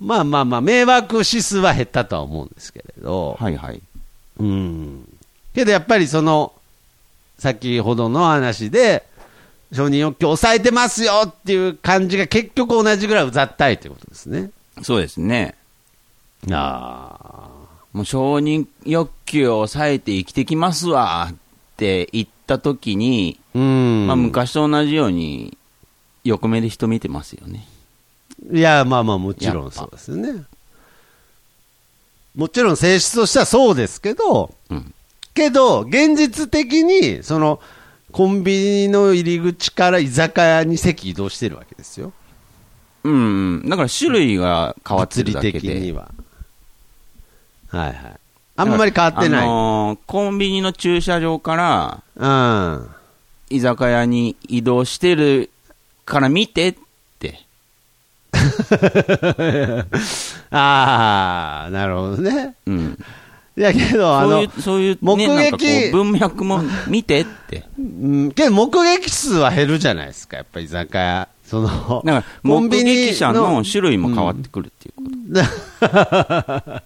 [0.00, 3.80] まあまあまあ、迷惑指数は減ったとは思うんですけれど、はいはい。
[4.38, 5.08] うん。
[5.54, 6.52] けどやっぱりその、
[7.38, 9.04] 先ほどの話で、
[9.72, 14.50] 承認欲求抑えてますよっていう感じが結局同じぐらいうざったいということですね。
[14.82, 15.56] そうですね。
[16.50, 17.48] あ
[17.92, 21.36] もう承認欲求を抑えて生きてきますわっ
[21.76, 23.58] て言ったときに、あ。
[23.58, 24.06] うん。
[24.06, 25.56] まあ昔と同じように
[26.24, 27.66] 横目で人見てますよね。
[28.52, 30.44] いや、まあまあもちろんそうですよね。
[32.36, 34.94] もちろん性質としてはそうですけど、うん。
[35.34, 37.60] けど、現実的に、その、
[38.12, 42.12] コンビニの入り口から居酒屋に席移動してるわけですよ。
[43.04, 43.16] うん、う
[43.66, 43.68] ん。
[43.68, 45.60] だから種類が変わってるだけで。
[45.60, 46.10] 的には。
[47.68, 47.94] はいはい。
[48.56, 49.42] あんまり変わってない。
[49.42, 52.88] あのーコンビニの駐車場からうん。
[53.50, 55.50] 居酒屋に移動してる
[56.04, 56.87] から見てって。
[60.50, 62.54] ああ、なるほどね。
[62.66, 62.98] うん。
[63.56, 67.64] いやけど、あのそういう、、目撃う文脈も見てって。
[67.76, 71.28] うん、けど目撃数は減るじゃないですか、やっぱり居酒屋。
[71.44, 75.02] その、だから、コンビ目ニ撃者の種類も変わってくるっていうこ
[76.60, 76.82] と。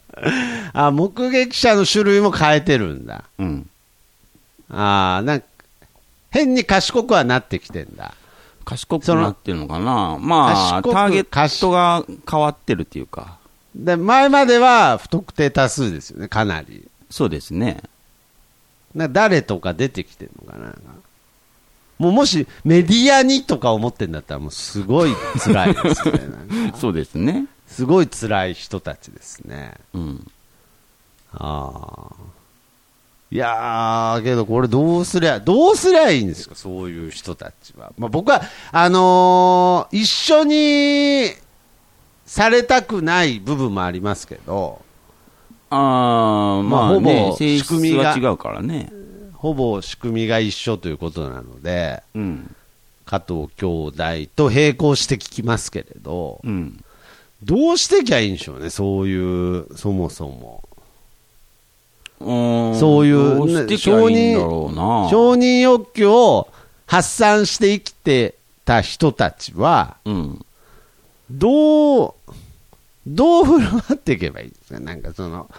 [0.73, 3.25] あ、目撃者の種類も変えてるんだ。
[3.39, 3.69] うん。
[4.71, 5.47] ああ、なんか、
[6.31, 8.15] 変に賢くはなってきてんだ。
[8.65, 13.39] 賢くなってるのかなまあ、ターゲットが変わってるっていうか。
[13.75, 16.89] で前までは不特定多数ですよね、かなり。
[17.11, 17.83] そうですね。
[18.95, 20.75] な誰とか出てきてるのかな
[21.99, 26.21] もうもしメディアにとか思ってんだったら、もうすごい辛いですね。
[26.77, 27.47] そうですね。
[27.69, 29.75] すごい辛い人たちですね。
[29.95, 30.27] うん。
[31.33, 32.42] ああ。
[33.33, 37.91] いやー、けどこれどうすりゃ、どうすりゃいいんですか、そういう人たちは。
[37.97, 41.31] まあ、僕は、あのー、一緒に
[42.27, 44.83] されたくない部分もありますけど、
[45.71, 48.93] あー、まあ、まあ、ほぼ仕組みが、違うからね。
[49.33, 52.55] ほぼ仕組みが一緒ということなので、うん、
[53.07, 54.03] 加藤兄弟
[54.37, 56.85] と並行して聞きますけれど、うん、
[57.43, 60.65] どうしてきゃいいんでしょうね、そういう、そもそも。
[62.79, 64.39] そういう、承認、
[65.11, 66.49] 承認欲求を
[66.87, 69.97] 発散して生きてた人たちは、
[71.31, 72.15] どう、
[73.07, 74.81] どう振る舞っていけばいいですか？
[74.81, 75.51] なんかその、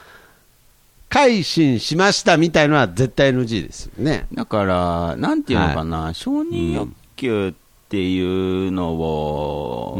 [1.09, 4.27] 改心しましたみたいのは絶対 NG ですよね。
[4.33, 7.53] だから、なんていうのかな、承認欲求っ
[7.89, 9.99] ていうのを、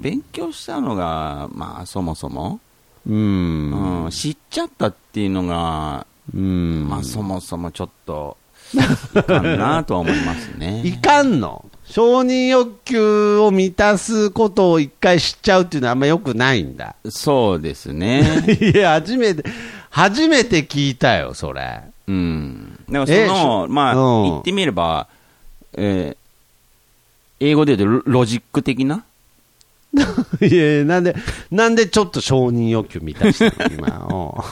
[0.00, 2.60] 勉強したのが、まあ、そもそも、
[3.08, 8.36] うん、うん、知っちゃったっていうのが、うんまあ、そもそもちょっと、
[8.74, 10.82] いかんなとは思いますね。
[10.86, 11.64] いかんの？
[11.84, 16.96] 承認欲求を満たすことを一回知っちゃうっていうのはあんまよくないんだ。
[17.08, 18.44] そうですね。
[18.60, 19.42] いや、初めて、
[19.88, 21.80] 初めて聞いたよ、それ。
[22.06, 22.78] うん。
[22.88, 25.08] でもその、まあ、うん、言ってみれば、
[25.72, 26.16] えー、
[27.40, 29.04] 英語で言うとロジック的な？
[30.40, 31.16] いやいや、なんで、
[31.50, 34.44] なんでちょっと承認欲求満たしたの、今。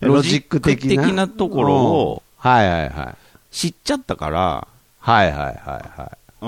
[0.00, 1.02] ロジック的な？
[1.02, 3.54] 的なところを、はいはいはい。
[3.54, 4.66] 知っちゃったから、
[4.98, 6.18] はいはいはいはい。
[6.40, 6.46] う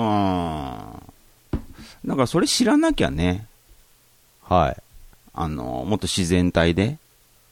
[2.07, 2.09] ん。
[2.09, 3.45] だからそれ知らなきゃね、
[4.41, 4.77] はい。
[5.35, 6.97] あの、もっと自然体で、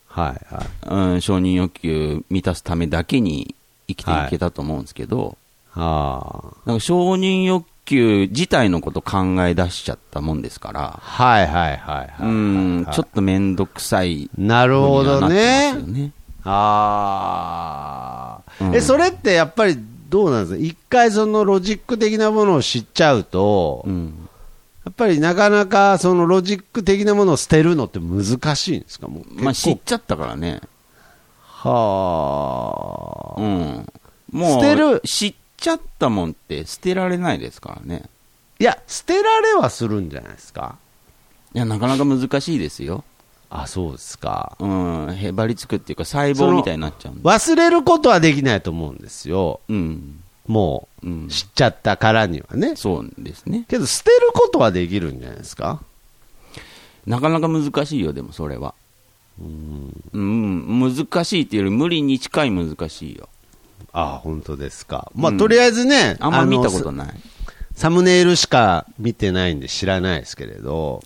[0.08, 1.14] はいはい。
[1.14, 3.56] うん、承認欲求満たすためだけに
[3.88, 5.36] 生きていけたと思うんですけど、はい、
[5.76, 6.58] ああ。
[6.66, 16.14] なんか承認欲球自体のこと考え出しちゃったもんですから、はいはいはい、うんちょっと面倒くさい、なるほどね。
[16.46, 19.78] ああ、うん、それってやっぱり
[20.10, 24.30] どうなんですか、一回そのロジック的なものを知っちゃうと、うん、
[24.86, 30.62] やっぱりなかなかそのロジック的なものを捨てるのって難しいんですか、もうまあ、知っちゃったからね。
[31.44, 33.86] はあ、うん、
[34.32, 38.10] もう知てる知っちゃったもんって捨てられないですからね。
[38.60, 40.76] いや、捨てられはするんじゃないですか。
[41.54, 43.04] いや、なかなか難しいですよ。
[43.50, 44.56] あ、そうですか。
[44.60, 49.60] うん、へばりつくっていうか、細胞みたいになっちゃうんで忘れることはできないと思うんですよ。
[49.70, 50.22] うん。
[50.48, 52.76] もう、うん、知っちゃったからにはね。
[52.76, 53.66] そうですね。
[53.68, 55.84] けど、捨てることはできるんじゃないですか。
[57.06, 58.74] なかなか難しいよ、でもそれは。
[59.40, 63.28] うん、うん、難しいっていうより無理に近い難しいよ。
[63.94, 65.12] ああ、本当ですか。
[65.16, 67.08] まあ、うんとりあえずね、あんま見たことない。
[67.76, 71.02] サムネイルしか見てないんで知らないですけれど、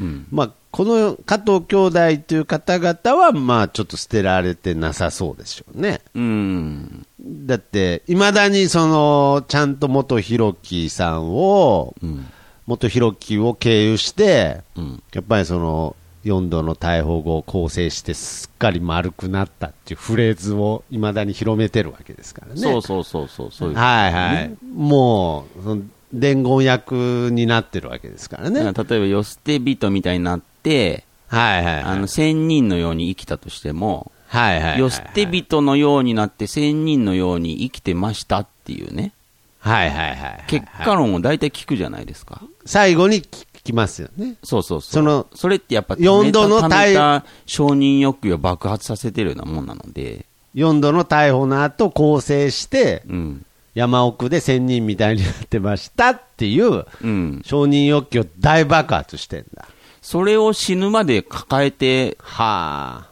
[0.00, 6.00] うんまあ、この加藤兄弟という方々は、まあ、ちょっと捨てられてなさそうでしょうね。
[6.14, 12.26] うん、だって、いまだにその、ちゃんと元弘樹さんを、うん
[12.66, 15.94] 元弘樹を経由して、うんやっぱりその、
[16.26, 22.60] 4度の大砲後構成してすっかり丸くなったっていうフレーズをいまだに広めてるわけですからね。
[22.60, 24.56] そうそうそうそうそういう、はいはい。
[24.64, 28.62] もう、その伝言役になってるわけですからね。
[28.64, 39.12] ら例えば、よ捨て人みたいになって、はいはい、はい、あの、仙人のように生きたとしても、はいはいはいはい、よ捨て人のようになって仙人のように生きてましたっていうね。
[39.60, 42.42] はいはいはい、結果論を大体聞くじゃないですか。
[42.64, 43.22] 最後に
[43.66, 44.36] きますよね。
[44.42, 44.92] そうそうそう。
[44.92, 47.26] その、それってやっぱ、4度の逮捕。
[47.46, 50.24] 承認欲求を爆発させてるようなもんなので。
[50.54, 59.68] 4度の逮捕の後、更生して、うん、山奥で仙人みたいになってましたっていう、うん、承認欲求を大爆発してんだ。
[60.00, 63.08] それを死ぬまで抱えて、はあ。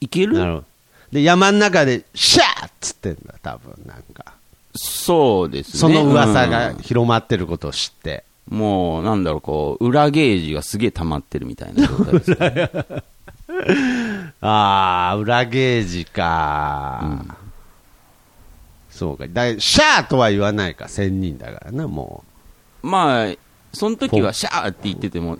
[0.00, 0.34] いける？
[0.34, 0.64] なる
[1.12, 4.32] で、山の中で、シャーっつってんだ、多分なんか。
[4.74, 5.78] そうですね。
[5.78, 8.24] その噂が広まってることを知って。
[8.48, 12.70] もう、なんだろう、こう、裏ゲージがすげえ溜まってるみたいな状態です、ね、
[14.40, 17.30] ああ、裏ゲージか、うん、
[18.90, 19.26] そうか。
[19.28, 22.24] だシャーとは言わないか、1000人だからな、も
[22.82, 22.86] う。
[22.86, 23.34] まあ、
[23.72, 25.38] その時はシャーって言ってても、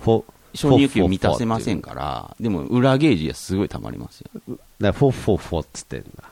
[0.55, 4.31] 承認欲求を満たせませんから、でも裏ゲージはすごい溜まりますよ。
[4.49, 6.25] だから、フォッフォッフォつってんだ。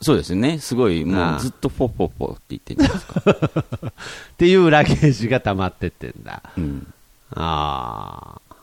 [0.00, 0.58] そうですね。
[0.58, 3.88] すごい、もうずっとポッポッポって言ってるじゃないですか。
[3.88, 3.92] っ
[4.36, 6.42] ていうラゲージが溜まってってんだ。
[6.56, 6.92] うん。
[7.32, 8.56] ああ。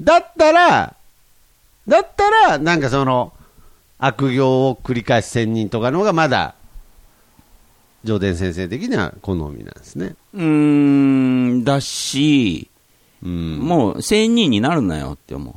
[0.00, 0.94] だったら、
[1.86, 3.32] だったら、なんかその、
[3.98, 6.54] 悪行を繰り返す仙人とかの方がまだ、
[8.04, 10.14] 上田先生的には好みなんですね。
[10.34, 12.68] うーん、だし、
[13.22, 13.58] うん。
[13.58, 15.54] もう、仙人になるなよって思う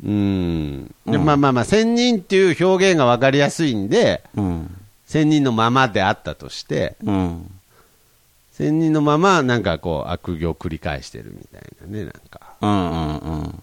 [0.00, 0.84] ん。
[1.06, 4.40] でうんまあまあまあ、仙人っていう表現が分かりやすいんで、う。
[4.40, 4.76] うん。
[5.06, 7.50] 仙人のままであったとして、うん。
[8.52, 12.40] 仙人のまま、なんかこう、悪行を繰り返してるみたいなね、なんか。
[12.60, 13.62] うんうんうん。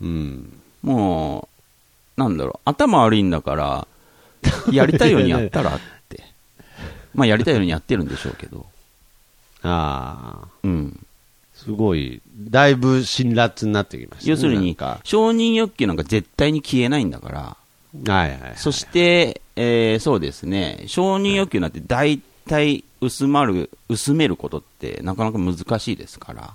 [0.00, 0.60] うん。
[0.82, 1.48] も
[2.16, 3.86] う、なんだろう、頭悪いんだから、
[4.72, 6.24] やりたいようにやったらって。
[7.14, 8.66] まあ、やりたいようにやってるんでしょうけど。
[9.62, 10.48] ああ。
[10.62, 11.06] うん。
[11.64, 14.30] すごい、だいぶ辛辣になってきましたね。
[14.30, 17.56] 要するに承認欲求なんか絶対に消えないんだから、
[18.14, 18.52] はいはいはい。
[18.56, 22.18] そして、えーそうですね、承認欲求なんて大
[22.48, 26.54] 体薄まる、薄めることってなかなか難しいですから、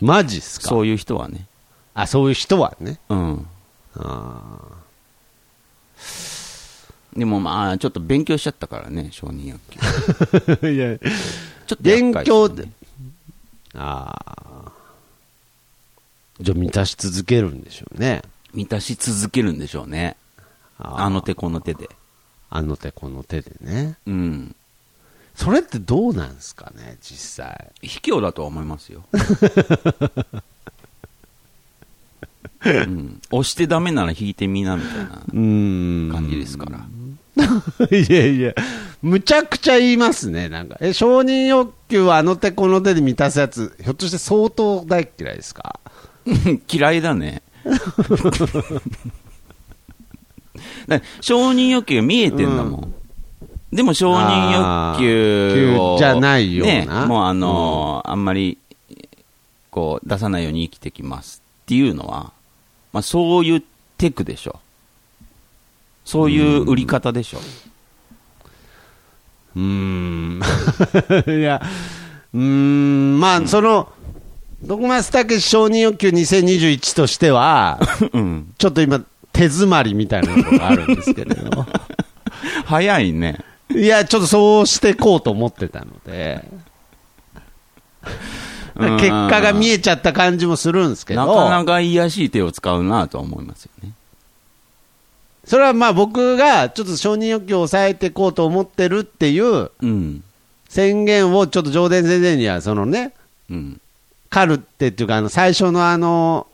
[0.00, 0.68] マジっすか？
[0.68, 1.46] そういう人はね。
[1.94, 2.98] あ、そういう人はね。
[3.08, 3.46] うん。
[3.96, 4.58] あ
[7.14, 9.78] でもまあ、ちょっと勉強しちゃったからね、承認欲求。
[9.80, 12.48] ー いや、ちょっと厄勉介強
[13.74, 14.72] ああ。
[16.40, 18.22] じゃあ満たし続けるんでしょうね。
[18.52, 20.16] 満たし続けるんでしょうね。
[20.78, 21.88] あの手この手で。
[22.50, 23.96] あの手この手でね。
[24.06, 24.54] うん。
[25.34, 27.70] それってどうなんですかね、実際。
[27.80, 29.04] 卑怯だとは思いますよ。
[32.64, 35.08] うん、押してダメなら引いてみなみたいな。
[36.14, 36.86] 感じですから。
[37.90, 38.54] いやいや、
[39.02, 40.76] むちゃくちゃ言いますね、なんか。
[40.80, 45.80] え、承認欲求はあの手この手で満たすやつ、ひょっとして相当大嫌いですか？
[46.72, 47.42] 嫌いだね。
[50.86, 52.94] だ承認欲求が見えてんだもん。
[53.72, 58.58] でも承認欲求じゃないようなね、もうあのーあんまり、
[59.70, 62.32] こう、出さないように生きてきますっていうのは、
[62.92, 63.62] まあそういう
[63.96, 64.60] テクでしょ。
[66.04, 67.38] そういう売り方でしょ。
[67.38, 70.40] うーん。
[71.26, 71.62] いや、
[72.32, 73.88] うーん、まあ、その、
[74.66, 77.80] 徳松武史承認欲求2021としては、
[78.12, 78.54] うん。
[78.58, 79.00] ちょっと今、
[79.32, 81.66] 手詰まりみたいなところがあるんですけれど。
[82.66, 83.38] 早いね。
[83.70, 86.44] いや、ちょっとそうしていこうと思ってたので、
[88.74, 93.92] うん結果が見えちゃった感じもするんですけど、なかなか癒やしい手を使うなとは思いますよね。
[95.44, 100.22] それはまあ僕がちょっと承認欲求を抑えていこうと思ってるっていううん。
[100.72, 103.12] 宣言をちょっと上田先生には、そのね、
[103.50, 103.80] うん。
[104.30, 106.46] カルテっていうか、あの最初のあの、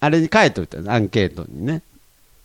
[0.00, 1.82] あれに書いておいたアンケートにね、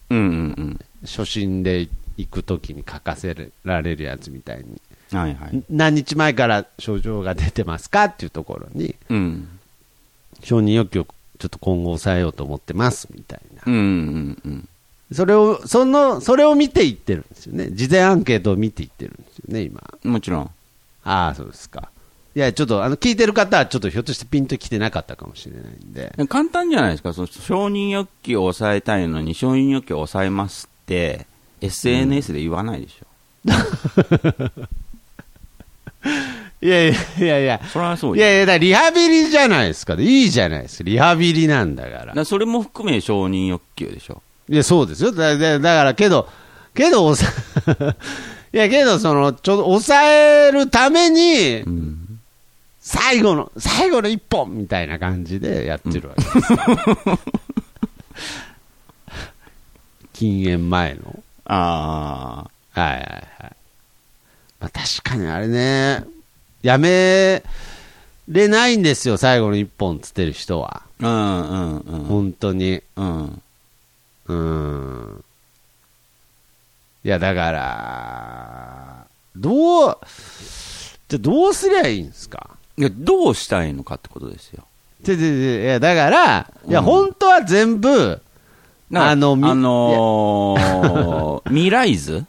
[0.09, 0.29] うんうんう
[0.61, 0.79] ん。
[1.05, 4.81] 初診で行くときに書かせられるやつみたいに、
[5.17, 5.63] はいはい。
[5.69, 9.47] 何日前から症状が出てますかっていうところに、うん。
[10.43, 11.07] 承認欲求を
[11.39, 13.63] ちょっと今後抑えようと思ってますみたいな。
[13.65, 14.69] うんうんうん。
[15.13, 17.69] それを、その、それを見ていってるんですよね。
[17.71, 19.81] 事前アンケートを見ていってるんですよね、今。
[20.03, 20.51] もちろん。
[21.03, 21.89] ああ、そうですか。
[22.35, 26.13] いや、ちょっと、あの、聞いてる方は、ちょっとひょっとしてピンときてなかったかもしれないんで。
[26.27, 31.27] 簡単じゃないですか、その承認欲求を抑えたいのに、承認欲求を抑えますって、
[31.61, 33.05] SNS で言わないでしょ。
[36.61, 37.61] いやいやいやいや。
[37.71, 39.95] それはそういやいや、リハビリじゃないですか。
[39.99, 40.83] いいじゃないですか。
[40.85, 42.13] リハビリなんだからだか。
[42.15, 44.21] らそれも含め承認欲求でしょ。
[44.49, 45.11] いや、そうですよ。
[45.11, 46.27] だだだから、けど、
[46.73, 47.13] けど、
[48.53, 52.19] いや、けど、その、ちょっと抑えるためにう、ん。
[52.79, 57.19] 最後の、最後の一本みたいな感じでやってるわけですよ。
[60.11, 61.23] 禁煙前の。
[61.45, 62.81] ああ。
[62.81, 63.55] はいはいはい。
[64.59, 66.03] まあ、確かにあれね、
[66.61, 67.43] やめ
[68.27, 70.83] れないんですよ、最後の一本つってる人は。
[70.99, 71.99] うんうんうん。
[72.05, 72.81] 本当に。
[72.95, 73.41] うん。
[74.27, 75.23] うーん。
[77.03, 79.97] いや、だから、どう、
[81.09, 82.49] じゃあどうすりゃいいんですか？
[82.77, 84.63] いや、どうしたいのかってことですよ。
[85.03, 88.21] でででいや、だから、いや、うん本当は全部、
[88.95, 92.25] あのみあのー未来図？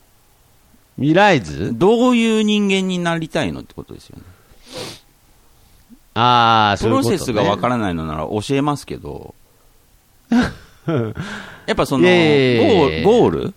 [0.97, 1.73] 未来図？
[1.75, 4.25] どういう人間になりたいのってことですよね。
[6.15, 6.83] ああ。
[6.83, 9.35] プロセスがわからないのなら教えますけど、
[11.67, 13.53] やっぱその、ゴールゴールっ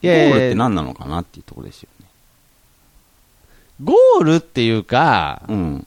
[0.00, 2.06] て何なのかなっていうところですよね。
[3.82, 5.86] ゴールっていうか、うん。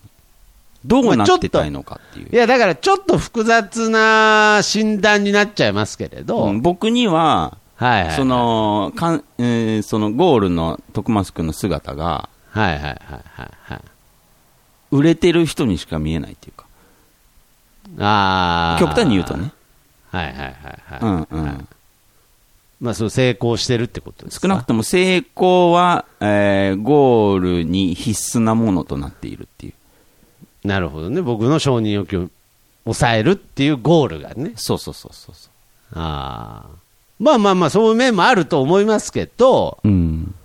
[0.85, 2.29] どうなってたいのかっていう。
[2.31, 8.15] いや、だからちょっと複雑な診断になっちゃいますけれど、うん僕には、はいはい。
[8.15, 13.81] そ、の、かん、えーそのゴールの徳松君の姿が、はいはいはいはいはい。
[14.91, 16.65] 売れてる人にしか見えないっていうか、
[17.99, 18.79] ああ。
[18.79, 19.51] 極端に言うとね。。
[20.15, 20.55] はいはいはい
[20.85, 20.99] はい。
[21.01, 21.67] うんうん。
[22.81, 24.47] まあ、そう成功してるってことですか？
[24.47, 30.67] 少なくとも成功は、えーゴールに必須なものとなっているっていう。
[30.67, 31.21] なるほどね。
[31.21, 32.29] 僕の承認欲求を
[32.85, 34.53] 抑えるっていうゴールがね。
[34.55, 35.49] そうそうそうそうそ
[35.93, 36.69] ああ。
[37.19, 39.87] まあまあまあ、そういう面もあると思いますけど、う。
[39.87, 40.35] うん。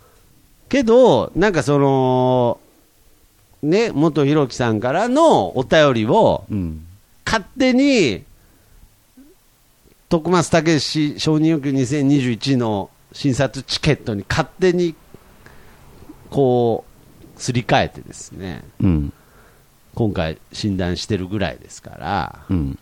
[0.69, 2.61] けど、なんかその、
[3.63, 6.87] ね、元ひろきさんからのお便りを、うん。
[7.27, 8.23] 勝手に、
[10.11, 14.97] 徳松武史承認欲求2021の診察チケットに勝手に、
[16.31, 16.85] こ
[17.37, 19.13] う、すり替えてですね、うん。
[19.95, 22.79] 今回診断してるぐらいですから、うん。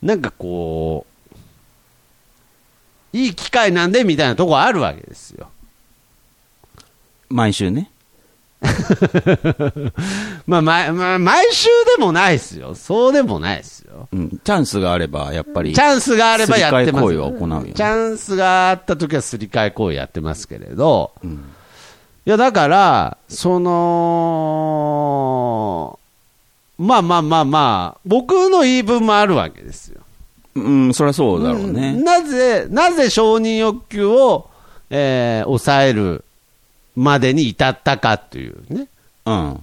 [0.00, 1.06] なんかこ
[3.12, 5.50] う、いい機会なんでみたいなとこあるわけですよ。
[7.28, 7.90] 毎週ね。
[10.46, 12.74] まあ、ままあ、毎週でもないですよ。
[12.74, 14.08] そうでもないですよ。
[14.12, 14.28] うん。
[14.44, 15.72] チャンスがあれば、やっぱり。
[15.72, 21.30] チャンスがあればやってますすり替え行為は行うよねチャンスがあった時はすり替え行為やってますけれど、うん。
[21.30, 23.70] いや、だから、その、
[26.78, 30.00] まあまあまあまあ、僕の言い分もあるわけですよ。
[30.54, 31.94] うん、そりゃそうだろうね。
[31.94, 34.48] なぜ、なぜ承認欲求を、
[34.90, 36.24] えー抑える
[36.96, 38.88] までに至ったかというね。
[39.26, 39.32] うん。
[39.32, 39.60] はい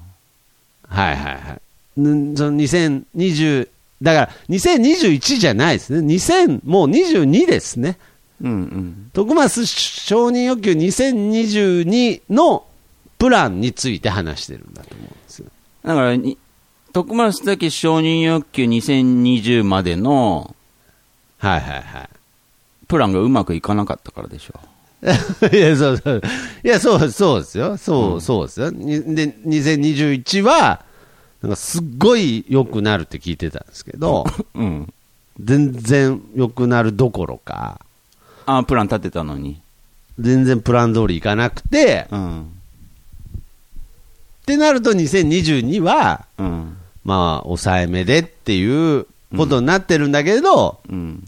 [0.88, 1.60] はいは
[1.98, 2.02] い。
[2.02, 3.70] んその2020、
[4.02, 6.16] だから2021じゃないですね。
[6.16, 7.98] 2000、もう22ですね。
[8.42, 9.10] うんうん。
[9.14, 12.66] 徳松承認欲求2022の
[13.18, 15.48] プランについて話してるんだと思うんですよ。
[15.84, 16.38] だからに、
[16.94, 20.56] 徳松武承認欲求2020までの
[21.40, 22.10] はいはいはい。
[22.88, 24.60] プランがうまくいかなかったからでしょ。
[25.52, 26.22] いや、そうそう。
[26.64, 27.78] いや、そう、そうですよ。
[27.78, 28.70] そう、そうですよ。
[28.72, 30.84] にで、2021は、
[31.42, 34.94] なんかすっごい良くなるって聞いてたんですけど、うん。
[35.40, 37.80] 全然良くなるどころか、
[38.46, 39.62] あプラン立てたのに。
[40.20, 42.42] 全然プラン通りいかなくて、うん。
[42.42, 42.46] っ
[44.48, 46.78] てなると2022は、うん。
[47.04, 49.06] まあ、抑えめでっていう
[49.36, 51.24] ことになってるんだけど、うん。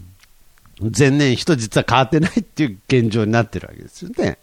[0.96, 4.38] 前年比と実は変わってないっていう現状になってるわけですよね。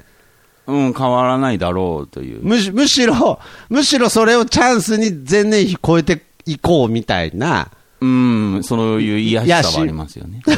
[0.67, 2.43] うん、変わらないだろうという。
[2.43, 7.71] むしむしろ、むしろそれをチャンスに前年比超えていこうみたいな、
[8.01, 10.41] うん、そういう癒やしさはありますよね。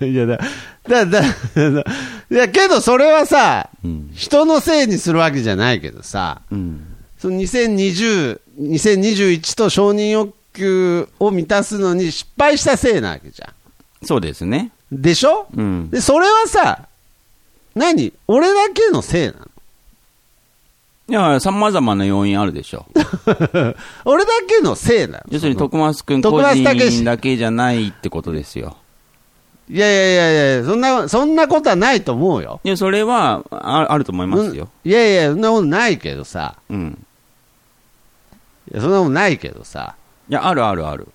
[0.00, 0.38] いやだ、
[0.88, 1.20] だ、だ、
[1.70, 1.84] だ
[2.30, 4.10] いや、けどそれはさ、うん。
[4.14, 6.84] 人のせいにするわけじゃないけどさ、うん。
[7.18, 13.52] その2020、2021と承認欲求を満たすのに失敗したせいなわけじゃ
[14.04, 14.70] そうですね。
[14.92, 15.02] ん。
[15.02, 15.46] でしょ？
[15.54, 15.90] うん。
[15.90, 16.88] で、それはさ、
[17.74, 18.12] 何？
[18.28, 19.46] 俺だけのせいなの？
[21.08, 22.86] いや、様々な要因あるでしょ。
[24.04, 25.24] 俺だけのせいなの？
[25.30, 26.64] 要するに徳松くん徳個人
[27.04, 28.76] だけじゃないってことですよ。
[29.70, 32.60] いやいやいやいや、そんな、そんなことはないと思うよ。
[32.64, 34.68] いや、それはああると思いますよ。
[34.84, 36.56] うんいやいや、そんなことないけどさ。
[36.68, 37.06] うん。
[38.70, 39.94] いや、そんなことないけどさ。
[40.28, 41.08] いや、あるあるある。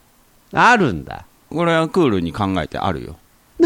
[0.53, 1.26] あるんだ。
[1.49, 3.18] これはクールに考えてあるよ。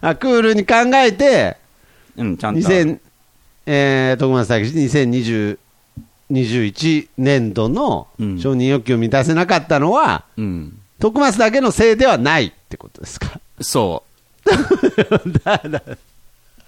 [0.00, 1.56] あ、クールに考えて、
[2.16, 2.76] うん、ちゃんとある。
[2.76, 2.98] 2000、
[3.66, 5.58] えー、徳松武史2020、
[6.32, 10.78] 21年度のうん承認欲求を満たせなかったのは、うん。
[10.98, 13.40] 徳松だけのせいではないってことですか？
[13.60, 14.02] そ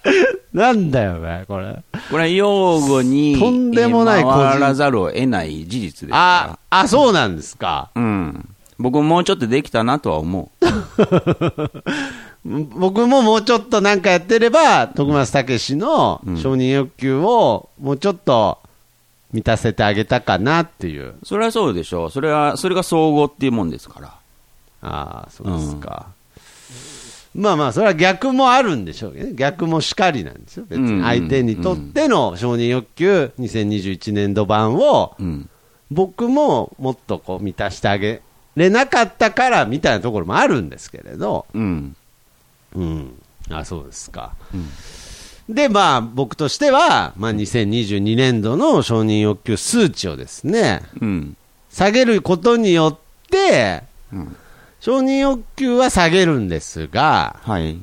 [0.53, 1.65] なんだよね、これ。
[1.67, 1.83] う。
[2.11, 7.89] これは用語にとんでもない回らざるを得ない事実ですあか、あ、そうなんですか。
[7.95, 8.01] ら。
[8.01, 8.49] うん。
[8.77, 10.51] 僕ももうちょっとできたなとは思
[12.43, 18.59] 僕ももうちょっとなんかやってれば、徳松武史のうん承認欲求をもうちょっと
[19.33, 21.09] 満たせてあげたかなっていう。
[21.09, 21.15] う。
[21.23, 22.11] それはそうでしょう。
[22.11, 24.07] それは、それが総合っていうもんですから。
[24.81, 26.07] ああ、そうですか。
[27.35, 29.33] まあまあ、それは逆もあるんでしょうけどね。
[29.33, 30.65] 逆もしかりなんですよ。
[30.69, 35.49] 別うんに相手にとっての承認欲求2021年度版を、うん。
[35.91, 38.21] 僕ももっとこう満たしてあげ
[38.55, 41.95] れなかったからみたいなところもあるんですけれど、うん。
[42.73, 43.21] うん。
[43.49, 44.33] あ、そうですか。
[44.53, 44.69] うん
[45.47, 51.37] で、まあ、僕としては、まあ、2022年度の承認欲求数値をですね、うん。
[51.69, 54.35] 下げることによって、うん。
[54.85, 57.79] 承認欲求は下げるんですが、はい。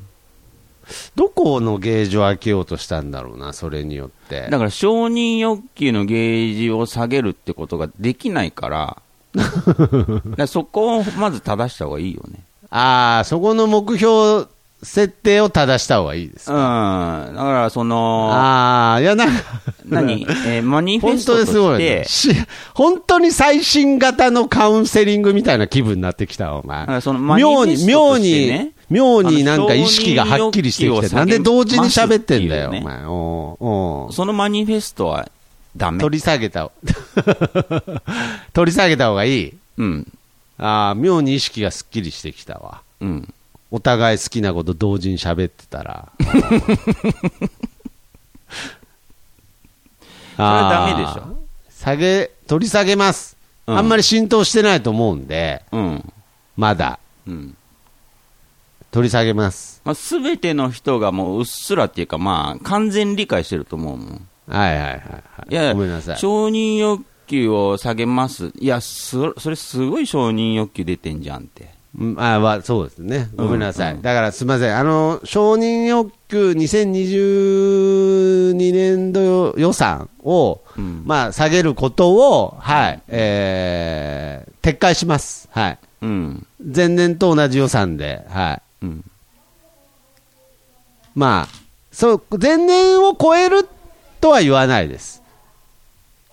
[1.15, 4.47] どこのゲージを開けようとしたんだろうな、それによって。
[4.49, 9.01] だから承認欲求のゲージを下げるってことができないから、
[9.35, 12.39] だからそこをまず正した方がいいよね。
[12.69, 14.47] ああ、そこの目標
[14.83, 16.51] 設定を正した方がいいです。
[16.51, 16.55] うん。
[16.57, 19.33] だから、その、ああ、いや、なんか、
[19.85, 20.23] 何？
[20.45, 27.01] えーマニフェ本ストと当ですごいねして、し本当に最新型のカウンセリングみたいな気分になってきた、お前。
[27.01, 33.05] そのマニフ妙に、ェスト妙としてにね、妙になんか意識がはっきりしてきて、承認欲求をなんで同時に喋ってんだよ、下げますっていうねお前。
[33.05, 33.65] おう
[34.05, 35.27] おうそのマニフェストは
[35.75, 35.99] ダメ？
[35.99, 36.69] 取り下げた。
[38.53, 39.53] 取り下げた方がいい？
[39.77, 40.07] うん。
[40.59, 42.81] ああ、妙に意識がすっきりしてきたわ。
[43.01, 43.33] うん。
[43.75, 46.11] お互い好きなこと同時に喋ってたら。
[50.35, 51.37] それはダメでしょ？
[51.71, 53.35] 下げ、取り下げます。
[53.65, 56.13] うんあんまり浸透してないと思うんで、うん。
[56.55, 56.99] まだ。
[57.25, 57.55] うん。
[58.91, 59.81] 取り下げます。
[59.85, 64.27] まあ、すべての人がもううっすらっていうか、まあ、完全理解してると思うもん。
[64.47, 65.51] はいはいはい、はい。
[65.51, 66.17] いや、ごめんなさい。
[66.17, 68.51] 承認欲求を下げます。
[68.59, 71.73] いや、そそれすごい承認欲求出てんじゃんって。
[71.99, 73.29] うんあはそうですね。
[73.35, 73.93] ごめんなさい。
[73.93, 74.75] うんだからすみません。
[74.77, 85.47] あの、承認欲求2022年度予算を、うんまあ、下げることを、はい、えー、撤回します。
[85.51, 85.77] はい。
[86.01, 86.47] うん。
[86.59, 88.85] 前年と同じ予算で、はい。
[88.85, 89.05] うん。
[91.13, 91.49] まあ、
[91.91, 93.69] そう、前年を超える
[94.19, 95.21] とは言わないです。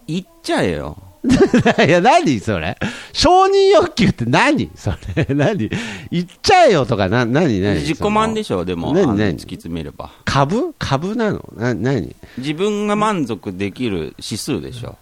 [0.07, 0.97] 言っちゃえよ。
[1.87, 2.79] いや、何それ？
[3.13, 4.71] 承認欲求って何？
[4.75, 5.71] それ何？
[6.11, 7.81] 言っちゃえよとか、な、何何？
[7.81, 9.35] 自己満でしょ、でも、何何？
[9.35, 10.11] 突き詰めれば。
[10.25, 10.75] 株？
[10.79, 11.45] 株なの？
[11.57, 12.15] な、何？
[12.39, 14.97] 自分が満足できる指数でしょ。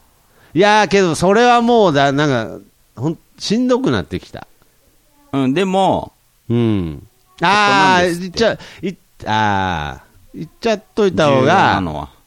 [0.54, 2.60] いやーけど、それはもうだ、なん
[2.96, 4.46] か、ほん、しんどくなってきた。
[5.32, 6.12] うん、でも、
[6.48, 7.06] うん。
[7.40, 8.94] ああ、言っちゃ、い
[9.24, 10.04] ああ、
[10.34, 12.17] 言っちゃっといた方が、のは。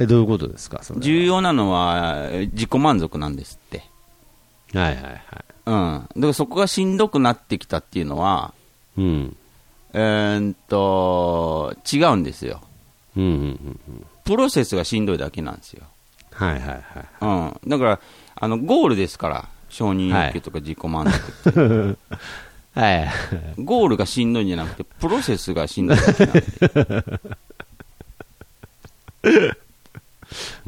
[0.00, 3.84] え、どういうことですか重要なのは、自己満足なんですって。
[4.72, 5.22] はいはいはい。
[5.66, 5.74] うん。
[5.74, 8.54] だからそこがしんどくなってきたっていうのは、
[8.96, 9.36] うん。
[9.92, 12.62] えーっと、違うんですよ。
[13.14, 14.06] うんうんうんうん。
[14.24, 15.82] プロセスがしんどいだけなんですよ。
[16.32, 16.82] はいはいはい。
[17.20, 17.70] うん。
[17.70, 18.00] だから、
[18.36, 21.06] あの、ゴールですから、承認欲求とか自己満
[21.44, 21.98] 足。
[22.72, 23.10] はいはい。
[23.58, 27.20] ゴールがしんどいんじゃなくて、プロセスがしんどいだけなんで。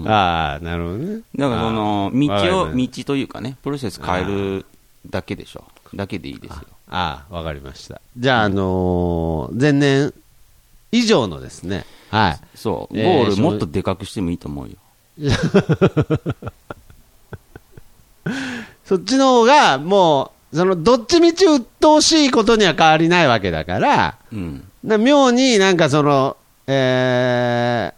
[0.05, 1.21] ああ、なるほどね。
[1.37, 4.67] だからその、道を、道というかね、プロセス変える
[5.09, 5.65] だけでしょ。
[5.95, 6.63] だけでいいですよ。
[6.89, 8.01] ああ、わかりました。
[8.17, 10.13] じゃあ、あのー前年
[10.91, 12.41] 以上のですね、はい。
[12.55, 14.77] そう、えーゴールもっとでかくしてもいいと思うよ。
[18.85, 24.65] そっちの方が、もう、その、どっちみち鬱陶しいことには変わりないわけだから、うん。
[24.85, 26.37] な妙になんかその、
[26.67, 27.95] えー、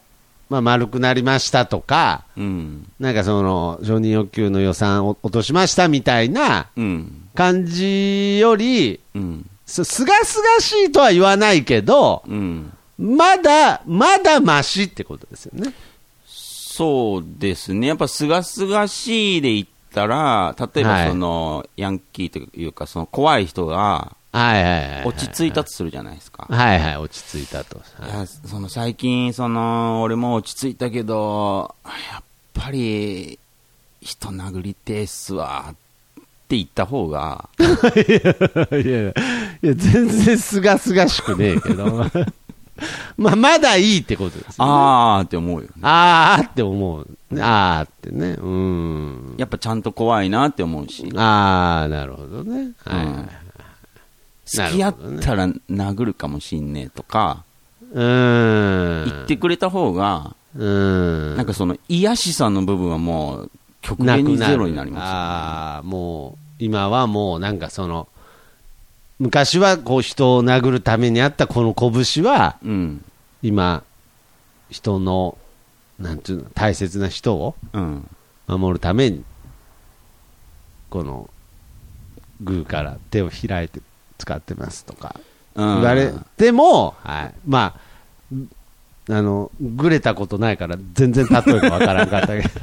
[0.55, 2.89] まあ、丸くなりましたとか、うん。
[3.01, 7.29] なんかその、承認欲求の予算を落としましたみたいなうん。
[7.35, 9.51] 感じより、うん。
[9.67, 12.73] すすがすがしいとは言わないけど、うん。
[12.97, 15.73] まだ、まだマシってことですよね。
[16.25, 17.89] そうですね。
[17.89, 25.05] やっぱ、すがすがしいで言ったら、例えはいばその、ヤンキーというか、その怖い人がはいはいはいはい。
[25.05, 26.47] 落ち着いたとするじゃないですか。
[26.51, 27.79] はいはい、落ち着いたと。
[27.79, 32.23] いや、その最近、その、俺も落ち着いたけど、やっ
[32.53, 33.39] ぱり、
[34.03, 35.75] 人殴りてえっすわ、っ
[36.49, 39.15] て言った方が、 いやいや、い
[39.69, 42.05] や全然すがすがしくねえけど。
[43.17, 44.55] まあ、まだいいってことですよ、ね。
[44.59, 45.71] あーって思うよね。
[45.83, 47.07] あーって思う。
[47.41, 48.37] あーってね。
[48.41, 49.35] うん。
[49.39, 52.73] やっぱちゃんと怖いなって思うし、あー、なるほどね。
[52.85, 53.44] はい、はい。
[54.45, 57.45] 付き合ったら殴るかもしんねえとか、
[57.93, 59.11] うーん。
[59.11, 61.37] 言ってくれた方が、うん。
[61.37, 65.19] なんかその癒しさの部分はもう、極限にゼロになりますよね。
[65.21, 68.09] ああ、もう、今はもうなんかその、
[69.19, 73.05] 昔はこう人を殴るためにあったこの拳は、うん。
[73.43, 73.83] 今、
[74.71, 75.39] 人の、
[75.99, 78.09] なんていうの、大切な人をうん。
[78.47, 79.25] 守るために、
[80.91, 81.31] この、
[82.41, 83.81] グーから手を開いて
[84.19, 85.17] 使ってますとか、
[85.55, 85.67] うん。
[85.77, 87.35] 言われても、はい。
[87.47, 87.81] まあ、
[89.11, 92.49] あの、ぐれたことないから全然例えばわからんかったけど。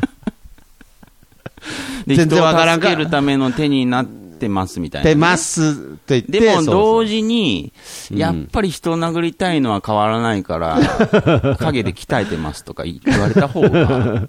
[2.08, 6.74] で全然わからんか人を助けるための手になってますみたいなね、出ますと言って、でもそうそう。
[6.74, 7.72] 同時に、
[8.12, 8.18] うん。
[8.18, 10.80] やっぱり人を殴りたいのは変わらないから、
[11.60, 14.28] 影で鍛えてますとか言われた方が、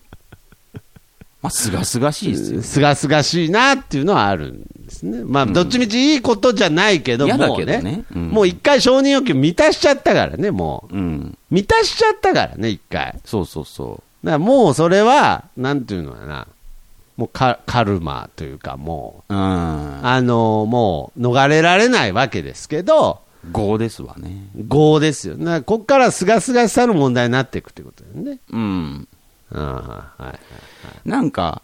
[1.43, 2.62] まあ、すがすがしいですよ。
[2.62, 5.24] すがすがしいなっていうのはあるんですね。
[5.24, 10.97] まあ、どっちみちいいことじゃないけど、もうけどねうんもう一回承認欲求満たしちゃったからね、もう。
[10.97, 11.38] うん。
[11.51, 13.18] 満たしちゃったからね、一回。
[13.24, 16.47] そうそうそだからもうそれは、なんていうのかな。
[17.16, 19.40] もうカカルマというか、もう、うん。
[19.40, 23.20] あのもう逃れられないわけですけど、
[23.51, 24.49] 5ですわね。
[24.55, 25.36] 業ですよ。
[25.36, 28.38] なここからすがすがしさの問題になっていくってことだよね。
[28.51, 29.09] うん。
[29.53, 30.38] ああはいはい。
[31.05, 31.62] なんか、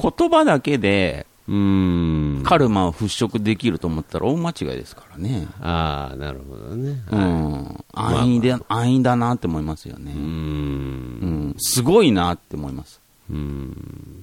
[0.00, 2.42] 言葉だけでうーん。
[2.44, 5.48] カルマを払拭できると思ったら大間違いですからね。
[5.60, 7.02] ああ、なるほどね。
[7.10, 7.84] うはいん。
[7.92, 10.12] 安易で、安易だなって思いますよね。
[10.12, 10.22] うーん。
[10.22, 11.54] うん。
[11.58, 13.00] すごいなって思います。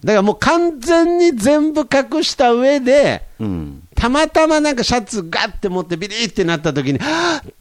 [0.03, 3.83] だからもう完全に全部隠した上で、うん。
[3.95, 7.51] たまたまなんかシャツガッて持ってビリってなった時に、はぁ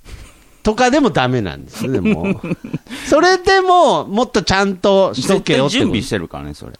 [0.64, 2.40] とかでもダメなんですよね、もう。
[3.06, 6.72] それでも、もっとちゃんとしと絶けよって準備してるからね、それ。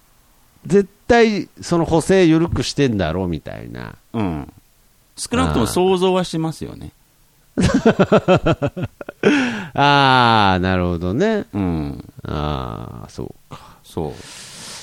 [0.67, 3.95] 絶対その補正緩くしてんだろうみたいな。
[4.15, 4.53] うん。
[5.17, 6.93] 少なくとも想像はしますよね。
[9.75, 11.45] ああ、なるほどね。
[11.53, 12.05] うん。
[12.25, 13.61] ああ、そうか。
[13.85, 14.11] そう。
[14.11, 14.19] だか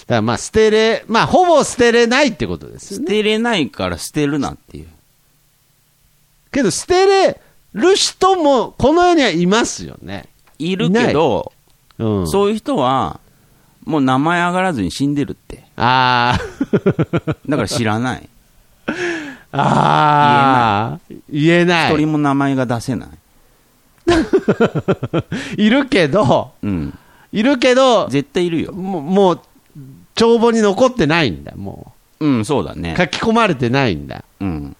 [0.08, 3.06] らまあ捨てれ、まあほぼ捨てれないってことですよね。
[3.08, 4.88] 捨てれないから捨てるなっていう。
[6.52, 7.42] けど捨てれ
[7.74, 10.26] る人もこの世にはいますよね。
[10.60, 11.52] いるけど、
[11.98, 12.28] うん。
[12.28, 13.20] そういう人は、
[13.86, 15.64] もう名前上がらずに死んでるって。
[15.76, 16.38] あ
[17.48, 18.30] だから知らない。
[19.52, 21.00] あ、ああ、
[21.30, 21.94] 言えない。
[21.94, 23.10] 一人も名前が出せない。
[25.58, 26.98] いるけど、うん。
[27.32, 28.74] いるけど、絶対いるよ。
[28.74, 29.42] もう、もう
[30.16, 32.80] 帳簿に残ってないんだ、もうん、そうだう。
[32.80, 32.96] ね。
[32.98, 34.24] 書き込まれてないんだ。
[34.40, 34.76] うん。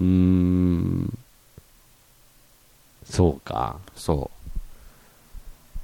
[0.00, 1.18] うーん。
[3.14, 3.76] そうか。
[3.94, 4.30] そ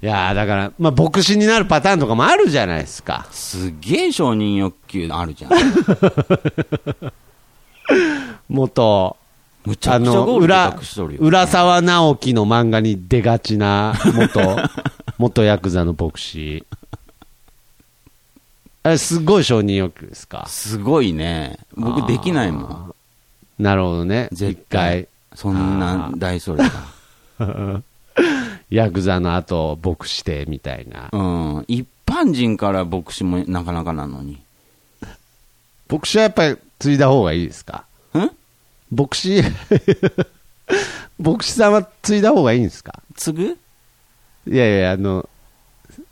[0.03, 3.27] いやーだから、まあ、牧師になるパターンとかもあるじゃないですか。
[3.31, 3.33] う。
[3.33, 5.51] すげえ承認欲求あるじゃん。
[8.49, 9.15] 元、
[9.65, 14.57] むちゃあの、くちゃゴール浦沢直樹の漫画に出がちな元、
[15.19, 16.65] 元ヤクザの牧師。
[18.83, 20.45] あれ、すごい承認欲求ですか？
[20.47, 21.59] すごいね。
[21.75, 22.95] 僕できないもん。
[23.59, 24.27] なるほどね。
[24.31, 25.07] 絶一回対。。
[25.35, 26.71] そんな大それが。
[28.69, 31.09] ヤクザの後、牧師で、みたいな。
[31.11, 31.17] う
[31.61, 31.65] ん。
[31.67, 34.41] 一般人から牧師もなかなかなのに。
[35.89, 37.83] 牧師はやっぱり継いだ方がいいですか？
[38.15, 38.29] ん
[38.95, 39.41] 牧師、
[41.19, 43.01] 牧師さんは継いだ方がいいんですか？
[43.15, 43.57] 継ぐ？
[44.47, 45.27] いやいや、あの、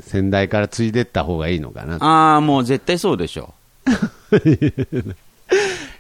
[0.02, 1.96] 先代から継いでった方がいいのかな。
[2.04, 3.54] ああ、もう絶対そうでしょ。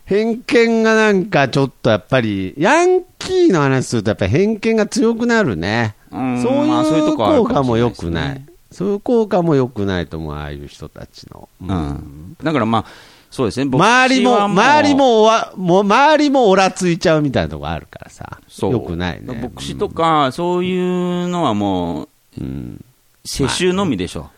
[0.09, 5.93] 偏見がなんかちょっとやっぱり、ヤンキーの話するとやっぱり偏見が強くなるね。
[6.11, 8.41] うんそういう効果も良くない。
[8.71, 11.47] そういう効果も良くないと思う、ああいう人たちの。
[11.61, 12.37] ううんん。
[12.41, 12.85] だからまあ、
[13.29, 13.69] そうですね。
[13.71, 18.39] 周りも、周りもおわ、もう周りもオラついちゃうみたいなとこあるからさ。
[18.47, 18.71] そう。
[18.71, 19.51] 良くないね。
[19.55, 22.07] 牧師とか、そういうのはもう、
[22.41, 22.83] うん。
[23.23, 24.31] 世襲のみでしょ。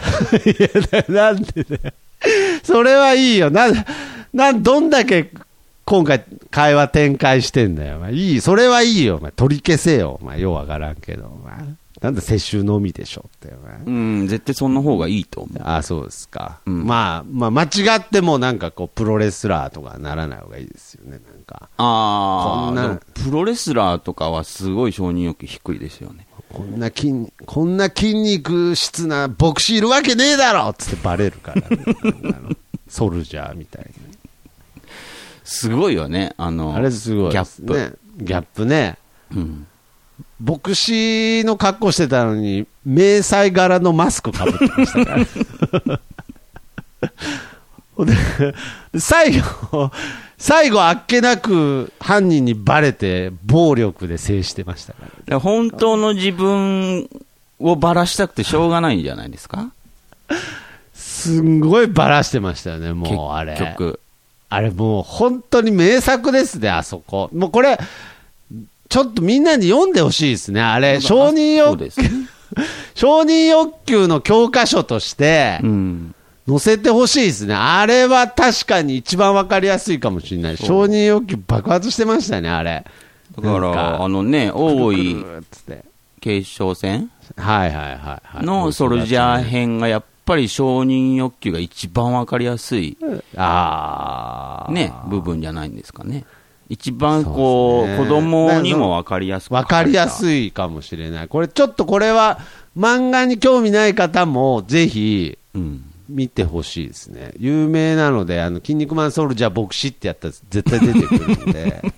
[0.46, 1.92] いや、ななんでだよ。
[2.62, 3.50] それはいいよ。
[3.50, 3.66] な、
[4.32, 5.30] なん、どんだけ
[5.84, 8.08] 今回会話展開してんだよ。
[8.10, 9.16] いい、それはいいよ。
[9.16, 10.18] お前取り消せよ。
[10.22, 11.26] お前、ようわからんけど。
[11.26, 11.56] お前
[12.00, 13.54] なんだ世襲のみでしょって。
[13.54, 13.90] お前う
[14.24, 15.62] ん、絶対そんな方がいいと思う。
[15.62, 16.60] あそうですか。
[16.66, 17.66] うんまあ、まあ、間違
[17.98, 21.10] ってもなんかこう、プロレスラーとかならない方がいいですよね。
[21.12, 21.68] なんか。
[21.76, 26.26] ああ、こんなプロレスラーとかはすごい承認欲求低いですよね。
[26.52, 31.84] こんな筋、こんな筋肉質な牧師いるわけねえだろっつってバレるから、ね、
[32.88, 33.86] ソルジャーみたい
[35.44, 36.78] すごいよね、あの、な。
[36.78, 37.98] あれすごいギャップ。
[38.18, 38.96] ギャップね。
[39.34, 39.66] うん。
[40.44, 45.16] 牧師の格好してたのに、迷彩柄のマスクかぶってましたか
[45.86, 46.00] ら。
[48.98, 49.90] 最後、
[50.38, 55.40] 最後あっけなく犯人にバレて暴力で制してましたから。
[55.40, 57.08] 本当の自分
[57.60, 59.70] をばらしたくてしょうがないんじゃないですか？
[60.94, 63.52] すんごいバラしてましたよね、もうあれ。
[63.56, 64.00] 結局。
[64.54, 67.30] あれもう本当に名作ですね、あそこ。
[67.32, 67.78] もうこれ、
[68.88, 71.00] ちょっとみんなに読んでほしいですね、あれ。
[71.00, 72.10] 承認欲そうですね。
[72.94, 76.14] 承認欲求の教科書としてうん。
[76.46, 77.54] 載せてほしいですね。
[77.54, 80.56] あれは確かに一番わかりやすいかもしれない。
[80.58, 82.84] 承認欲求爆発してましたね、あれ。
[83.40, 85.84] だから、あのね、大井くるっつって
[86.20, 87.10] 継承戦？
[87.36, 88.44] はいはいはいはい。
[88.44, 92.96] のソルジャー編がやっぱり承認欲求が一番わかりやすい
[93.36, 94.72] ああ。
[94.72, 96.24] ね、部分じゃないんですかね。
[96.68, 100.46] 一番こう、子供にもわかりやすくわかりやすい。
[100.48, 101.28] いかもしれない。
[101.28, 102.40] これちょっとこれは
[102.76, 105.84] 漫画に興味ない方もぜひうん。
[106.08, 107.32] 見てほしいですね。
[107.38, 111.82] 有名なので、あの、筋肉マンソルジャー牧師ってやったら絶対出てくるんで。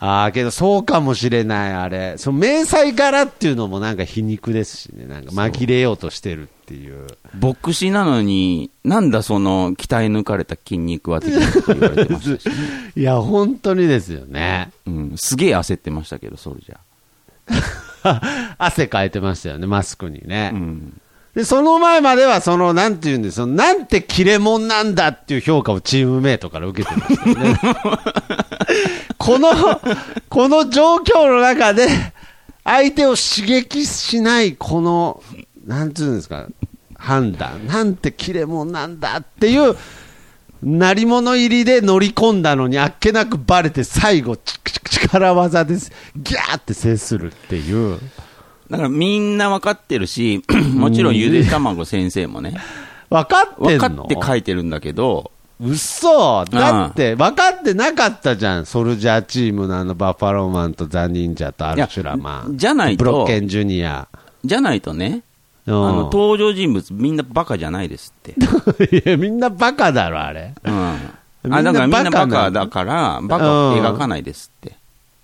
[0.00, 2.14] ああ、けどそうかもしれない、あれ。
[2.18, 5.06] その迷彩柄っていうのもなんか皮肉ですしね。
[5.06, 7.06] なんか紛れようとしてるっっていう。
[7.40, 12.48] 牧師なのに、なんだその鍛え抜かれた筋肉は的なこと言われてましたし、
[12.94, 14.70] いや、本当にですよね。
[14.86, 18.54] うん、すげえ焦ってましたけど、ソルジャー。
[18.58, 20.50] 汗かいてましたよね、マスクにね。
[20.52, 21.00] うん。
[21.34, 27.60] で、その前までは、その、なんていうんですよ、なんて切れ者なんだっていう評価をチームメイトから受けてましたよね。
[29.16, 29.50] この、
[30.28, 31.88] この状況の中で、
[32.64, 35.22] 相手を刺激しない、この、
[35.68, 36.46] なんていうんですか、
[36.98, 39.76] 判断、なんて切れ者なんだっていう、
[40.62, 44.58] 鳴り物入りで乗り込んだのに、あっけなくバレて、最後、ち
[44.90, 47.98] 力技です、ギャーって制するっていう。
[48.70, 50.42] だからみんな分かってるし、
[50.74, 52.54] もちろんゆで卵先生もね、
[53.08, 55.30] 分かってん分のかって書いてるんだけど、
[55.60, 56.44] 嘘！
[56.44, 58.66] だって、分かってなかったじゃん。
[58.66, 62.56] ソルジャーチームのあの、バッファローマンとザ・忍者とアルシュラマン。
[62.56, 63.04] じゃないと。
[63.04, 64.06] ブロッケンジュニア。
[64.44, 65.24] じゃないとね、
[65.68, 68.34] ああの登場人物みんなバカじゃないですって。
[68.96, 70.54] いや、みんなバカだろ、あれ。
[70.64, 71.54] うん。
[71.54, 74.76] あ、だからみんなババカだから、バカを描かないですって。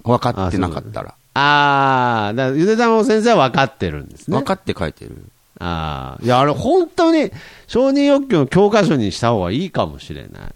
[0.03, 1.14] 分かってなかったら。
[1.34, 4.36] あー、だゆでたまご先生は分かってるんですね。
[4.36, 5.24] 分かって書いてる。
[5.59, 6.24] あー。
[6.24, 7.30] いや、あれ、本当に、
[7.66, 10.55] 承認欲求の教科書にした方がいいかもしれない。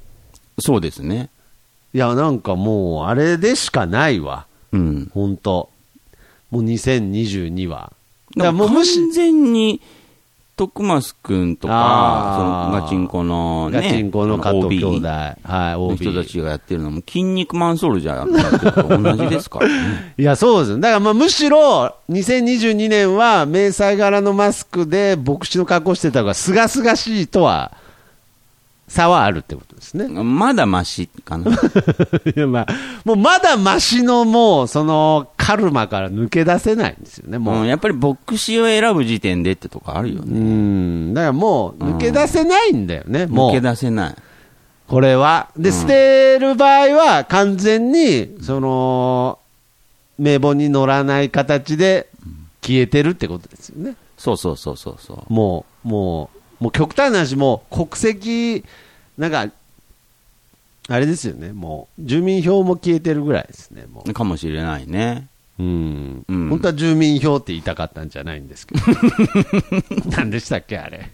[0.60, 1.30] そうですね。
[1.94, 4.46] いや、なんかもう、あれでしかないわ。
[4.72, 5.10] うん。
[5.14, 5.70] 本当
[6.50, 7.92] もう2022は。
[8.36, 9.80] だからもう完全に、
[10.58, 15.08] 徳増くんとか、そのガチンコのね、ガチンコの加藤兄弟。
[15.08, 15.96] はい、の OB。
[16.10, 20.14] 人たちがやってるのも、筋肉マンソルジャーと同じですからね。
[20.18, 20.78] いや、そうですよ。
[20.78, 27.70] だからまあむしろ、2022年は、迷彩柄のマスクで牧師の格好してた方が、すがすがしいとは、
[28.88, 30.08] 差はあるってことですね。
[30.08, 31.52] まだマシかな。
[32.34, 32.66] いや、まあ、
[33.04, 37.62] もうまだマシのもう、その、カルマから抜け出せないんですよね、もう。
[37.62, 40.38] うん、やっぱり牧師を選ぶ時点でってとこあるようね。
[40.38, 41.14] ん。
[41.14, 43.50] だからもう、抜け出せないんだよね、もう。
[43.52, 44.14] 抜け出せない。
[44.88, 45.48] これは。
[45.56, 49.38] で、捨てる場合は完全に、その、
[50.18, 52.10] 名簿に乗らない形で
[52.60, 53.96] 消えてるってことですよね。
[54.18, 55.32] そうそうそうそうそう。
[55.32, 56.30] もう、も
[56.60, 58.66] う、もう極端な話、もう国籍、
[59.16, 59.50] なんか、
[60.88, 65.28] あれですよね、もう、住民票も消えてるぐらいですね、もかもしれないね。
[65.58, 65.62] う。
[65.62, 66.24] うん。
[66.28, 68.82] うん本当は住民票って言いたかったんじゃないんですけど。
[70.10, 71.10] 何でしたっけ、あれ。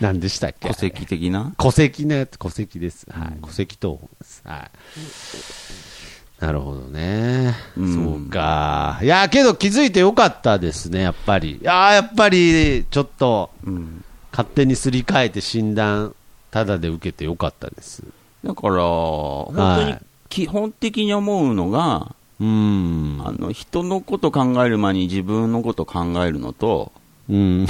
[0.00, 1.52] 何でしたっけ戸籍的な？
[1.58, 3.06] 戸籍のやつ、戸籍です。
[3.10, 3.38] はい。
[3.42, 4.42] 戸籍謄本です。
[4.44, 6.44] はい。
[6.44, 7.54] なるほどね。
[7.76, 9.00] うんそうか。
[9.02, 11.58] いや、けど気づいてよかったですね、やっぱり。
[11.60, 14.04] いや、やっぱり、ちょっと、うん。
[14.30, 16.14] 勝手にすり替えて診断、
[16.52, 18.04] ただで受けてよかったです。
[18.44, 19.96] だから、本当に
[20.28, 23.20] 基本的に思うのが、うん。
[23.24, 26.92] あの、人のこと考える前に自分のこと考えるのと、
[27.28, 27.66] うん。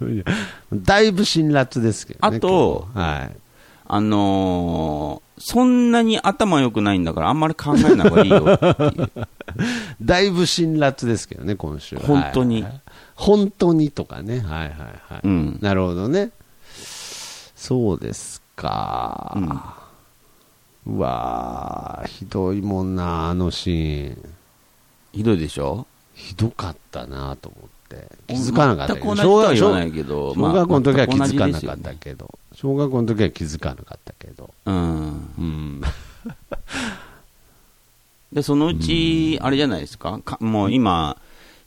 [0.72, 2.36] だいぶ辛辣ですけどね。
[2.36, 3.36] あとはい。
[3.90, 9.10] あのーそんなに頭良くないんだからあんまり考えない方がいいよっていう。
[10.02, 12.02] だいぶ辛辣ですけどね、今週は。
[12.02, 12.80] 本当にはいはい
[13.14, 14.40] 本当にとかね。
[14.40, 15.20] はいはいはい。
[15.24, 16.30] うんなるほどね。
[17.54, 19.32] そうですか。
[19.36, 19.40] う
[20.96, 24.34] わーひどいもんな、あのシーン。
[25.12, 25.86] ひどいでしょ？
[26.14, 28.08] ひどかったなと思って。
[28.26, 29.06] 気づかなかったけど。
[30.34, 32.38] 小学校の時は気づかなかったけど。
[32.54, 34.52] 小学校の時は気づかなかったけど。
[34.66, 35.30] うん。
[35.38, 35.80] うん。
[38.32, 41.16] で、そのうち、あれじゃないですか、かもう今、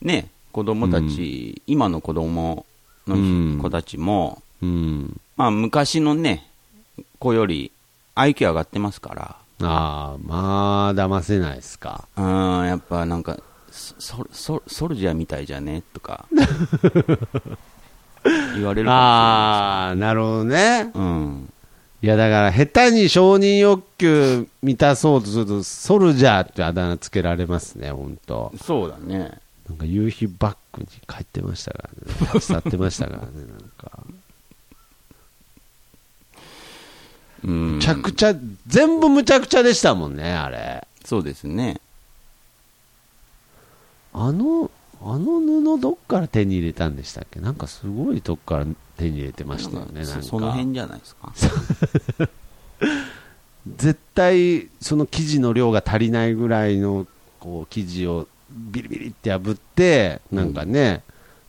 [0.02, 2.66] ね、子供たち、今の子供
[3.08, 5.20] うんの子たちも、うん。
[5.38, 6.48] まあ昔のね、
[7.18, 7.72] 子より
[8.16, 9.36] IQ 上がってますから、
[9.68, 12.08] ああ、まあ、騙せないですか。
[12.18, 13.38] うん、やっぱなんか、
[13.72, 15.84] ソソソルジャーみたいじゃね？
[15.94, 16.26] とか、
[18.56, 20.92] 言われるかああ、なるほどね。
[20.94, 21.54] うん。
[22.04, 29.40] いや、だから、下手に承認欲求満たそうとすると、ソルジャーってあだ名つけられますね、本当そうだね。
[29.70, 32.14] なんか夕日バッグに帰ってましたからね。
[32.34, 34.00] 立ち去ってましたからね、なんか。
[34.08, 34.22] うん。
[37.44, 38.36] むちゃくちゃ、
[38.68, 40.88] 全部むちゃくちゃでしたもんね、あれ。
[41.06, 41.82] そうですね。
[44.14, 44.70] あの、
[45.04, 47.40] あの布どっから手に入れたんでしたっけ？
[47.40, 48.66] なんかすごいとこから
[48.98, 50.22] 手に入れてましたよね、なんか。
[50.22, 51.34] そその辺じゃないですか？
[53.78, 57.08] 絶対その生地の量が足りないぐらいの
[57.40, 61.04] こう生地をビリビリって破ってなんかね、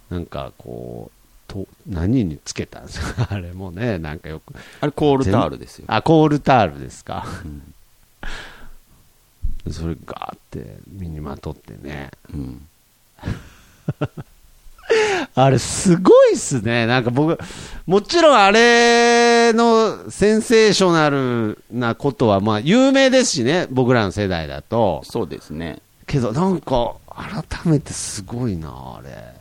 [0.09, 1.22] なんかこう
[1.53, 3.29] と何につけたんですか？
[3.31, 5.85] あれもねなんかよくあれコールタールですよ。
[5.89, 7.75] あコールタールですか、うん
[9.71, 12.67] それガーって身にまとってねうん。
[15.35, 16.87] あれ、すごいっすね。
[16.87, 17.39] なんか僕、
[17.87, 25.01] もちろんあれのセンセーショナルなことは、まあ、有名ですしね、僕らの世代だと。
[25.05, 25.79] そうですね。
[26.07, 29.35] けど、なんか、改めてすごいな、あれ。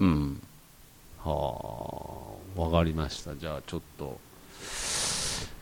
[0.00, 0.42] うん。
[1.30, 3.34] はあ、わかりました。
[3.36, 4.18] じゃあ、ちょっと、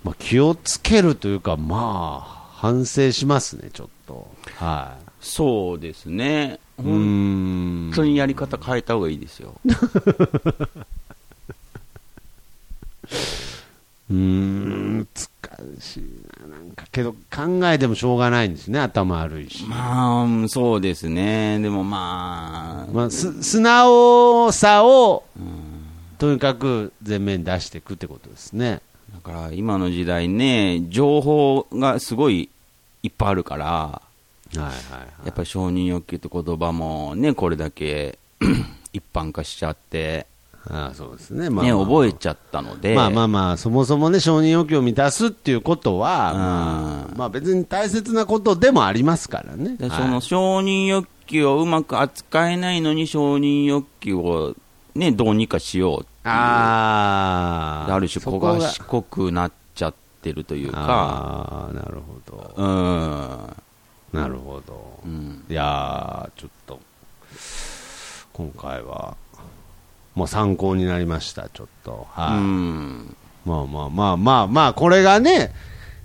[0.04, 4.30] まあ、気をつけるというか、まあ、反省しますね、ちょっと。
[4.56, 6.58] はそうですね。
[6.76, 9.54] 本当にやり方変えた方がいいですよ。
[14.10, 16.02] うーん、難しい
[16.40, 16.56] な。
[16.56, 19.64] なんか、けど、考えてもしょうがないんですね、頭悪いし。
[19.64, 21.58] まあ、そうですね。
[21.60, 25.24] でもまあ、まあ、す素直さを、
[26.18, 28.80] とにかく前面に出していくってことですね。
[29.14, 32.48] だから今の時代ね、情報がすごい
[33.02, 34.02] いっぱいあるから、は
[34.56, 34.72] いはいはい。
[35.26, 38.18] やっぱり承認欲求って言葉もね、これだけ
[38.92, 40.26] 一般化しちゃって、
[40.70, 41.50] ああそうですね。
[41.50, 49.70] まあね、まあ覚えちゃったので、まあまあまあ、そもそもね、承認欲求を満たすっていうことは、うんまあ、まあ別に大切なことでもありますからね。
[49.70, 54.54] はいでその承認欲求をうまく扱えないのに承認欲求を
[54.94, 57.94] ね、どうにかしようっていうああ。
[57.94, 62.54] ある種そこが小賢くなっちゃってるというか、ああ、なるほど。
[62.56, 65.00] うん、なるほど。
[65.04, 66.80] うん、いやー、ちょっと、
[68.32, 69.16] 今回は、
[70.18, 72.08] もう参考になりました、ちょっと。
[72.16, 72.40] うはい。
[72.40, 73.14] ん、
[73.46, 75.54] まあまあまあまあまあ、これがね、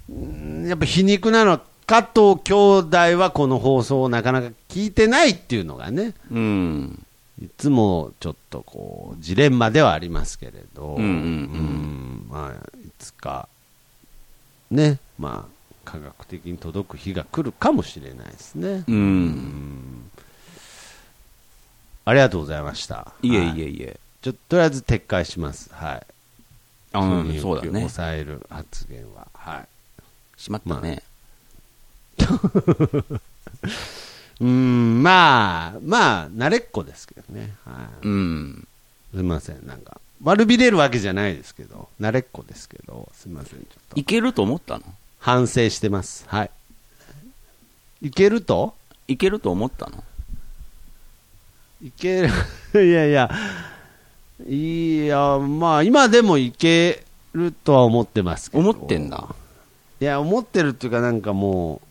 [0.08, 2.54] うんやっぱ皮肉なのは、加藤兄
[2.84, 7.04] 弟はこの放送をなかなか聞いてないっていうのがね、うん、
[7.44, 13.50] いつもちょっとこう、ジレンマではありますけれど、うんうんうんうんまあ、いつか、
[14.70, 18.84] ね、まあ、科学的に届く日が来るかもしれないですね。
[18.88, 20.12] うん、
[22.06, 23.12] ありがとうございました。
[23.24, 25.70] いえはいえいえ、ちょっととりあえず撤回します。
[25.74, 26.08] はい。
[26.94, 29.28] あうん、そうだね、抑える発言は。
[29.34, 29.68] はい。
[30.42, 31.04] しまったね、
[32.18, 37.54] うーん、まあ、まあ、慣れっこですけどね。
[37.66, 38.08] はい。
[38.08, 38.68] うん、
[39.12, 44.00] すみません、なんか、悪びれるわけじゃないですけど、慣れっこですけど、すみません、ちょっと。
[44.00, 44.84] いけると思ったの？
[45.20, 46.26] 反省してます。
[46.28, 46.52] はい。
[48.02, 48.76] いけると？
[49.08, 50.04] いけると思ったの？
[51.82, 52.30] いける、
[52.86, 53.30] いやいや、
[54.48, 58.62] いや、まあ、今でもいけるとは思ってますけど。
[58.70, 59.34] 思ってんだ。
[60.00, 61.82] いや、思ってるっていうか、なんかもう、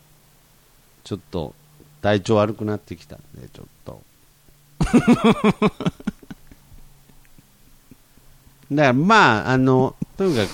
[1.05, 1.55] ちょっと、
[2.03, 4.03] 体調悪くなってきたんで、ちょっと。
[8.73, 10.49] だから、まあ、あの、とにかく、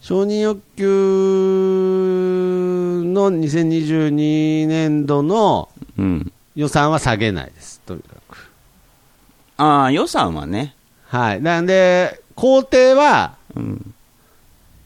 [0.00, 0.84] 承認欲求
[3.04, 5.68] の2022年度の
[5.98, 6.32] うん。
[6.54, 8.21] 予算は下げないです、とにかく。
[9.62, 10.74] ああ、予算はね、
[11.06, 11.40] はい。
[11.40, 13.94] なんで、工程は、うん、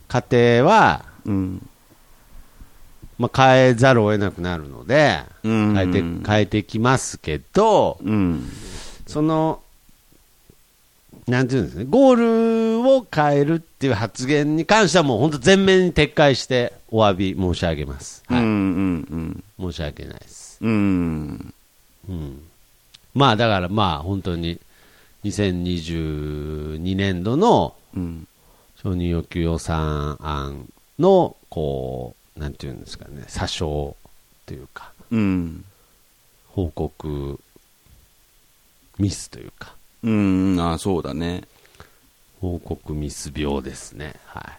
[0.07, 0.25] 家
[0.61, 1.67] 庭は、うん、
[3.19, 8.51] まあ、変えざるを得なくなるので、うん変えて、変えてきますけど、うん、
[9.07, 9.63] その、
[11.27, 18.23] なんていうんですね、ゴールを変えるっていう発言に関してはもう本当全面に撤回してお詫び申し上げます。
[18.29, 18.47] うん、うはい。
[18.47, 20.59] ん、申し訳ないです。
[20.61, 21.55] うん、
[22.11, 22.43] うん。
[23.15, 24.61] まあだからまあ本当に
[25.29, 28.29] 2022年度のうん、
[28.77, 30.69] 承認欲求予算案
[30.99, 33.97] の、こう、なんていうんですかね、詐称
[34.45, 35.65] というか、うん、
[36.49, 37.41] 報告
[38.99, 41.43] ミスというか、うん、ああ、そうだね。
[42.41, 44.15] 報告ミス病ですね。
[44.27, 44.53] は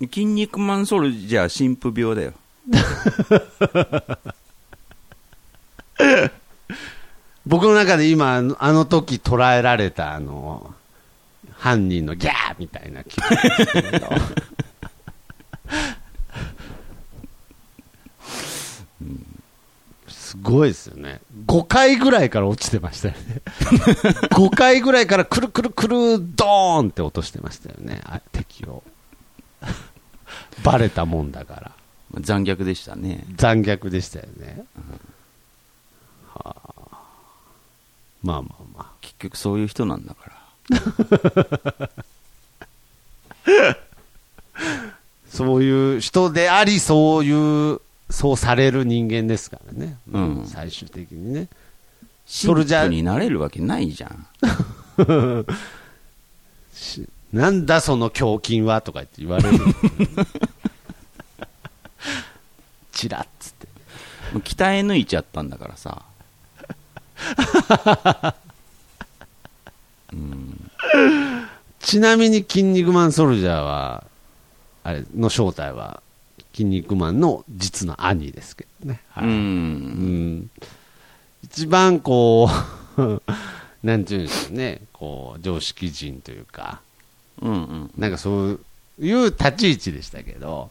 [0.00, 0.06] い。
[0.08, 2.32] 筋肉マンソルジャー神父病だよ。
[7.46, 10.74] 僕の中で今、あの時捉えられた、あの、
[11.52, 14.08] 犯人のギャーみたいな気分ですけど
[20.08, 21.20] すごいですよね。
[21.46, 23.40] 5回ぐらいから落ちてましたよね。
[24.30, 25.96] 5回ぐらいからくるくるくる
[26.36, 28.00] ドーンって落としてましたよね。
[28.04, 28.82] あ敵を。
[30.62, 31.72] バレたもんだから。
[32.20, 33.24] 残虐でしたね。
[33.36, 34.64] 残虐でしたよね。
[36.34, 36.85] はあ、
[38.22, 38.92] まあまあまあ。
[39.00, 40.36] 結局そういう人なんだから。
[45.28, 49.98] そういう人であり、そういう、そうされる人間ですからね。
[50.12, 51.48] うん最終的にね。
[52.26, 54.26] それ神じゃ父になれるわけないじゃん。
[56.72, 59.58] しなんだその胸筋はとか言って言われる。
[62.92, 63.66] チラッつって。
[64.32, 66.05] もう鍛え抜いちゃったんだからさ。
[71.80, 74.04] ちなみに、筋肉マンソルジャーは、
[74.82, 76.02] あれの正体は、
[76.52, 79.00] 筋肉マンの実の兄ですけどね。
[79.10, 79.24] はう。
[79.24, 80.50] いうんん
[81.44, 82.48] 一番こ
[82.96, 83.22] う、
[83.86, 86.80] なんていうんでしょうね、こう、常識人というか、
[87.40, 87.90] うんうん。
[87.96, 88.60] なんかそう
[89.00, 90.70] いう立ち位置でしたけど、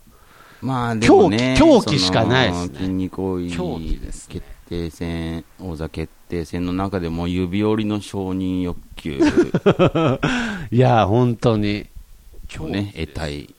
[0.61, 9.19] まあでもね、狂気しかないですね筋肉多い狂気ですね決定戦、王座決定戦の中でも指折りの承認欲求
[10.71, 11.87] いや、本当に、
[12.59, 13.53] をね、得たい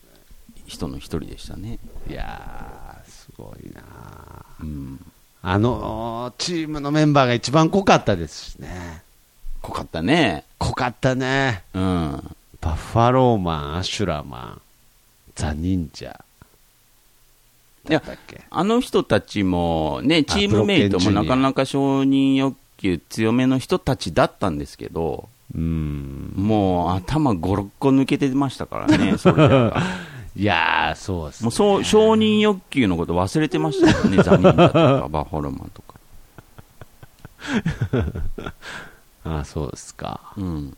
[0.66, 1.78] 人の一人でしたね。
[2.08, 3.82] いやー、すごいな
[4.60, 5.00] うん。
[5.42, 9.02] あのチームのメンバーが一番濃かったですしね。
[9.62, 10.44] 濃かったね。
[10.58, 11.62] 濃かったね。
[11.72, 12.36] うん。
[12.60, 14.60] バッファローマン、アシュラマン、
[15.36, 16.24] ザ・忍者。
[17.88, 26.32] いやだったっけあの人たちもね、チームメイトもなかなか承認欲求強めの人たちだったんですけど、うん。
[26.36, 29.82] もう頭5、6個抜けてましたからね、 それが。
[30.34, 35.94] いやー、そうです、もうそう承認欲求のこと忘れてましたよね、 ザ・忍者とか、バッファローマンとか。
[39.40, 40.20] あそうですか。
[40.36, 40.76] うん。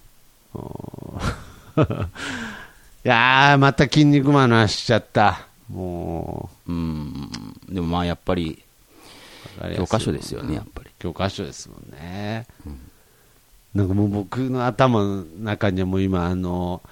[3.05, 5.48] いやー、また筋肉マンの話しちゃった。
[5.69, 7.31] もうん。
[7.69, 8.63] でもまあやっぱり、
[9.77, 10.91] 教科書ですよね、やっぱり。
[10.99, 12.47] 教科書ですもんね。
[13.75, 16.83] なんかもう僕の頭の中にはもう今、あの、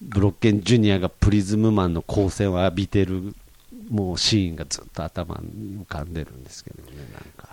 [0.00, 3.34] ブロッケンジュニアがプリズムマンの光線を浴びてる、
[3.90, 7.48] もうシーンがずっと頭に浮かんでるんですけどね、なんか。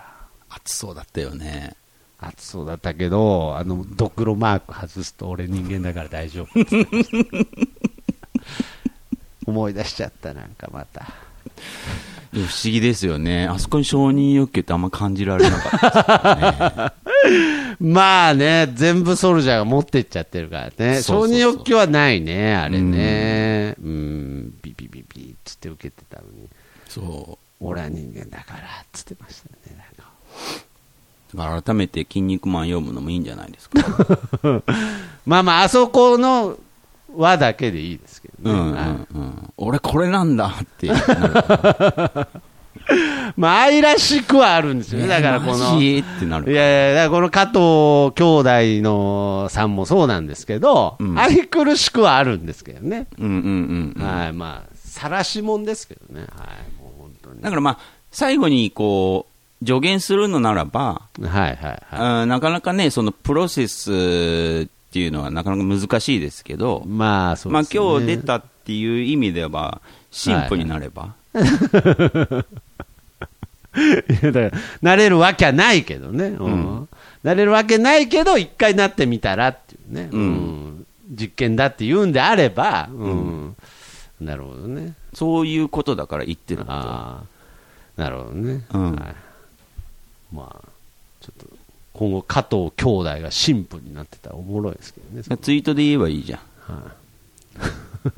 [0.49, 1.75] 暑そうだったよね。
[2.19, 6.47] 暑そうだったけど、あの、ドクロマーク外すと俺人間だから大丈夫。
[9.51, 11.05] 思い出しちゃった、なんかまた。
[12.33, 13.45] 不思議ですよね。
[13.47, 16.93] あそこに承認欲求ってあんま感じられなかった
[17.79, 21.01] まあね、全部ソルジャーが持ってっちゃってるからね。
[21.01, 23.75] 承認欲求はないね、あれね。
[23.83, 26.47] うん、ビビビビっつって受けてたのに。
[26.87, 29.77] そ俺は人間だから、っつってましたね。
[29.77, 30.11] なんか
[31.33, 31.37] う。
[31.37, 33.81] だから改めて筋肉マン読むのもいいんじゃないですか。
[35.25, 36.57] まあまあ、あそこの
[37.15, 38.51] 輪だけでいいですね。
[38.51, 39.53] うんうん。
[39.57, 40.91] 俺これなんだって。
[43.37, 45.07] まあ、愛らしくはあるんですよね。
[45.07, 45.75] だからこの。
[45.75, 46.03] マい。
[46.53, 53.07] やいや、この加藤兄弟のさんもそうなんですけど、うん愛くるしくはあるんですけどね。
[53.17, 54.03] うんうんうんうん。
[54.03, 56.21] はい、まあ、晒しもんですけどね。
[56.21, 57.41] はい、もう本当に。
[57.41, 57.77] だからまあ、
[58.11, 59.27] 最後にこ
[59.61, 62.21] う、助言するのならば、はいはいはい。
[62.23, 67.81] うんなかなかね、そのプロセスっていうのはなかなか難しいですけど、まあ、そうまあですね。
[67.81, 69.81] 今日出たっていう意味では、
[70.11, 71.37] 神父になれば、い
[74.21, 76.25] やだからなれるわけはないけどね。
[76.25, 76.89] うん。
[77.23, 80.09] なれるわけないけど、一回なってみたらっていうね。
[80.11, 83.55] うん実験だって言うんであれば、うん。
[84.19, 84.93] なるほどね。
[85.13, 86.65] そういうことだから言ってる。
[86.65, 87.23] な
[87.97, 88.65] るほどね。
[88.73, 89.15] うんはい。
[90.33, 90.67] まあ、
[91.21, 91.60] ちょっと、
[91.93, 95.37] 今後、加藤兄弟が神父になってたらおもろいですけどね。
[95.37, 96.39] ツイートで言えばいいじゃん。
[96.73, 97.01] はい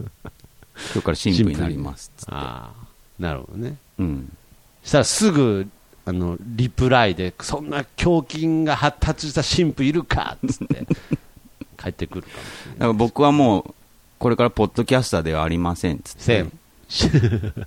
[0.94, 2.32] 今日から神父になりますっつって。
[2.34, 2.88] ああ。
[3.20, 3.78] なるほどね。
[4.00, 4.38] うん。
[4.84, 5.68] したらすぐ、
[6.06, 10.88] あの、リプライで、そんな胸筋が発達した神父いるかっつって、
[11.78, 12.80] 帰ってくるかもしれない。
[12.80, 13.74] だから僕はもう、
[14.20, 16.52] これからポッドキャスターではありませんっつってせん。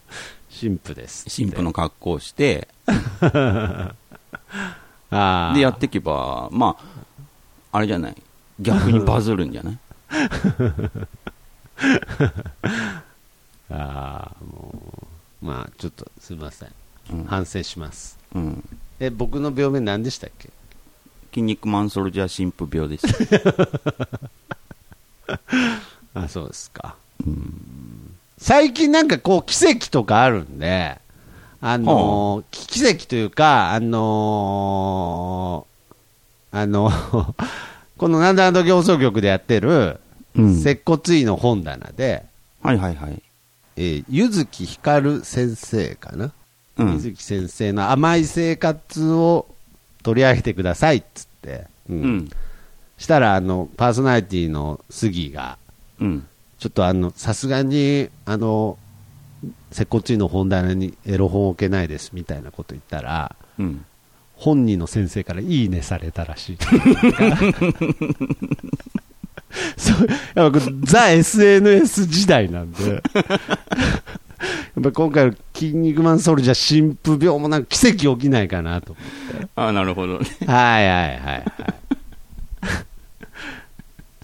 [0.61, 1.27] 神父です。
[1.35, 2.69] 神父の格好をして。
[5.11, 5.17] で
[5.61, 6.85] やっていけば、まあ、
[7.79, 8.17] あれじゃない。
[8.59, 9.79] 逆にバズるんじゃない？
[13.71, 14.83] ああ、も
[15.43, 16.73] う、まあ、ちょっとすみません。
[17.13, 18.19] うん反省します。
[18.35, 18.69] うん。
[18.99, 20.51] え、僕の病名何でしたっけ？
[21.33, 23.07] 筋肉マンソルジャー神父病です。
[26.15, 26.97] あ、そうですか。
[28.39, 30.99] 最近なんかこう、奇跡とかあるんで、
[31.61, 36.91] あのー奇跡というか、あのーあの、
[37.99, 40.01] このなんだなんだ行送局でやってる、
[40.37, 42.25] うん接骨院の本棚で、
[42.63, 43.23] はいはいはい。
[43.77, 46.33] えー、ゆずきひかる先生かな、
[46.79, 49.47] うんゆずき先生の甘い生活を
[50.03, 52.31] 取り上げてくださいっつって、うんうん。
[52.99, 55.59] したら、あの、パーソナリティの杉が、
[56.01, 56.27] うん。
[56.59, 58.79] ちょっとあの、さすがに、あの、
[59.71, 63.85] 接骨院の本棚にエロ本置けないですみたいなこと言ったら、うん。
[64.35, 66.59] 本人の先生からいいねされたらしい。
[69.77, 73.03] そうやっぱザ・ SNS 時代なんで、やっ
[74.83, 79.05] ぱ今回の「筋肉マンソルジャー」神父病もなんか奇跡起きないかなと思っ
[79.41, 79.49] て。
[79.57, 80.27] ああ、なるほどね。
[80.47, 81.45] はいはいはいはい。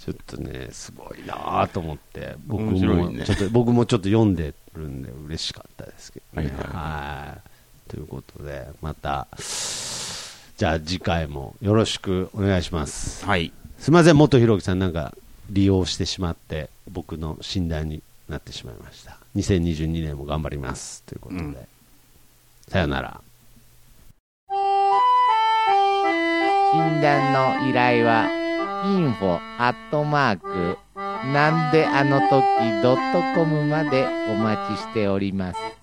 [0.05, 6.49] ちょっとね、すごいなと思って、僕面白いねもちょっと、僕もちょっと読んでるんで嬉しかったですけどね。
[6.49, 7.37] はいはいは
[7.87, 7.89] い。
[7.89, 9.29] ということで、また、
[10.57, 13.25] じゃあ次回もよろしくお願いします。
[13.25, 13.53] はい。
[13.79, 15.15] すみません、元ひろきさんなんか
[15.51, 19.19] 利用してしまって、僕の診断になってしまいました。
[19.37, 21.05] 2022年も頑張ります。
[21.05, 21.57] ということで、うん
[22.67, 23.21] さよなら。
[26.73, 28.42] 診断の依頼は
[28.83, 30.79] info アットマーク
[31.33, 32.31] なんであの時
[32.83, 35.82] ドットコムまでお待ちしております。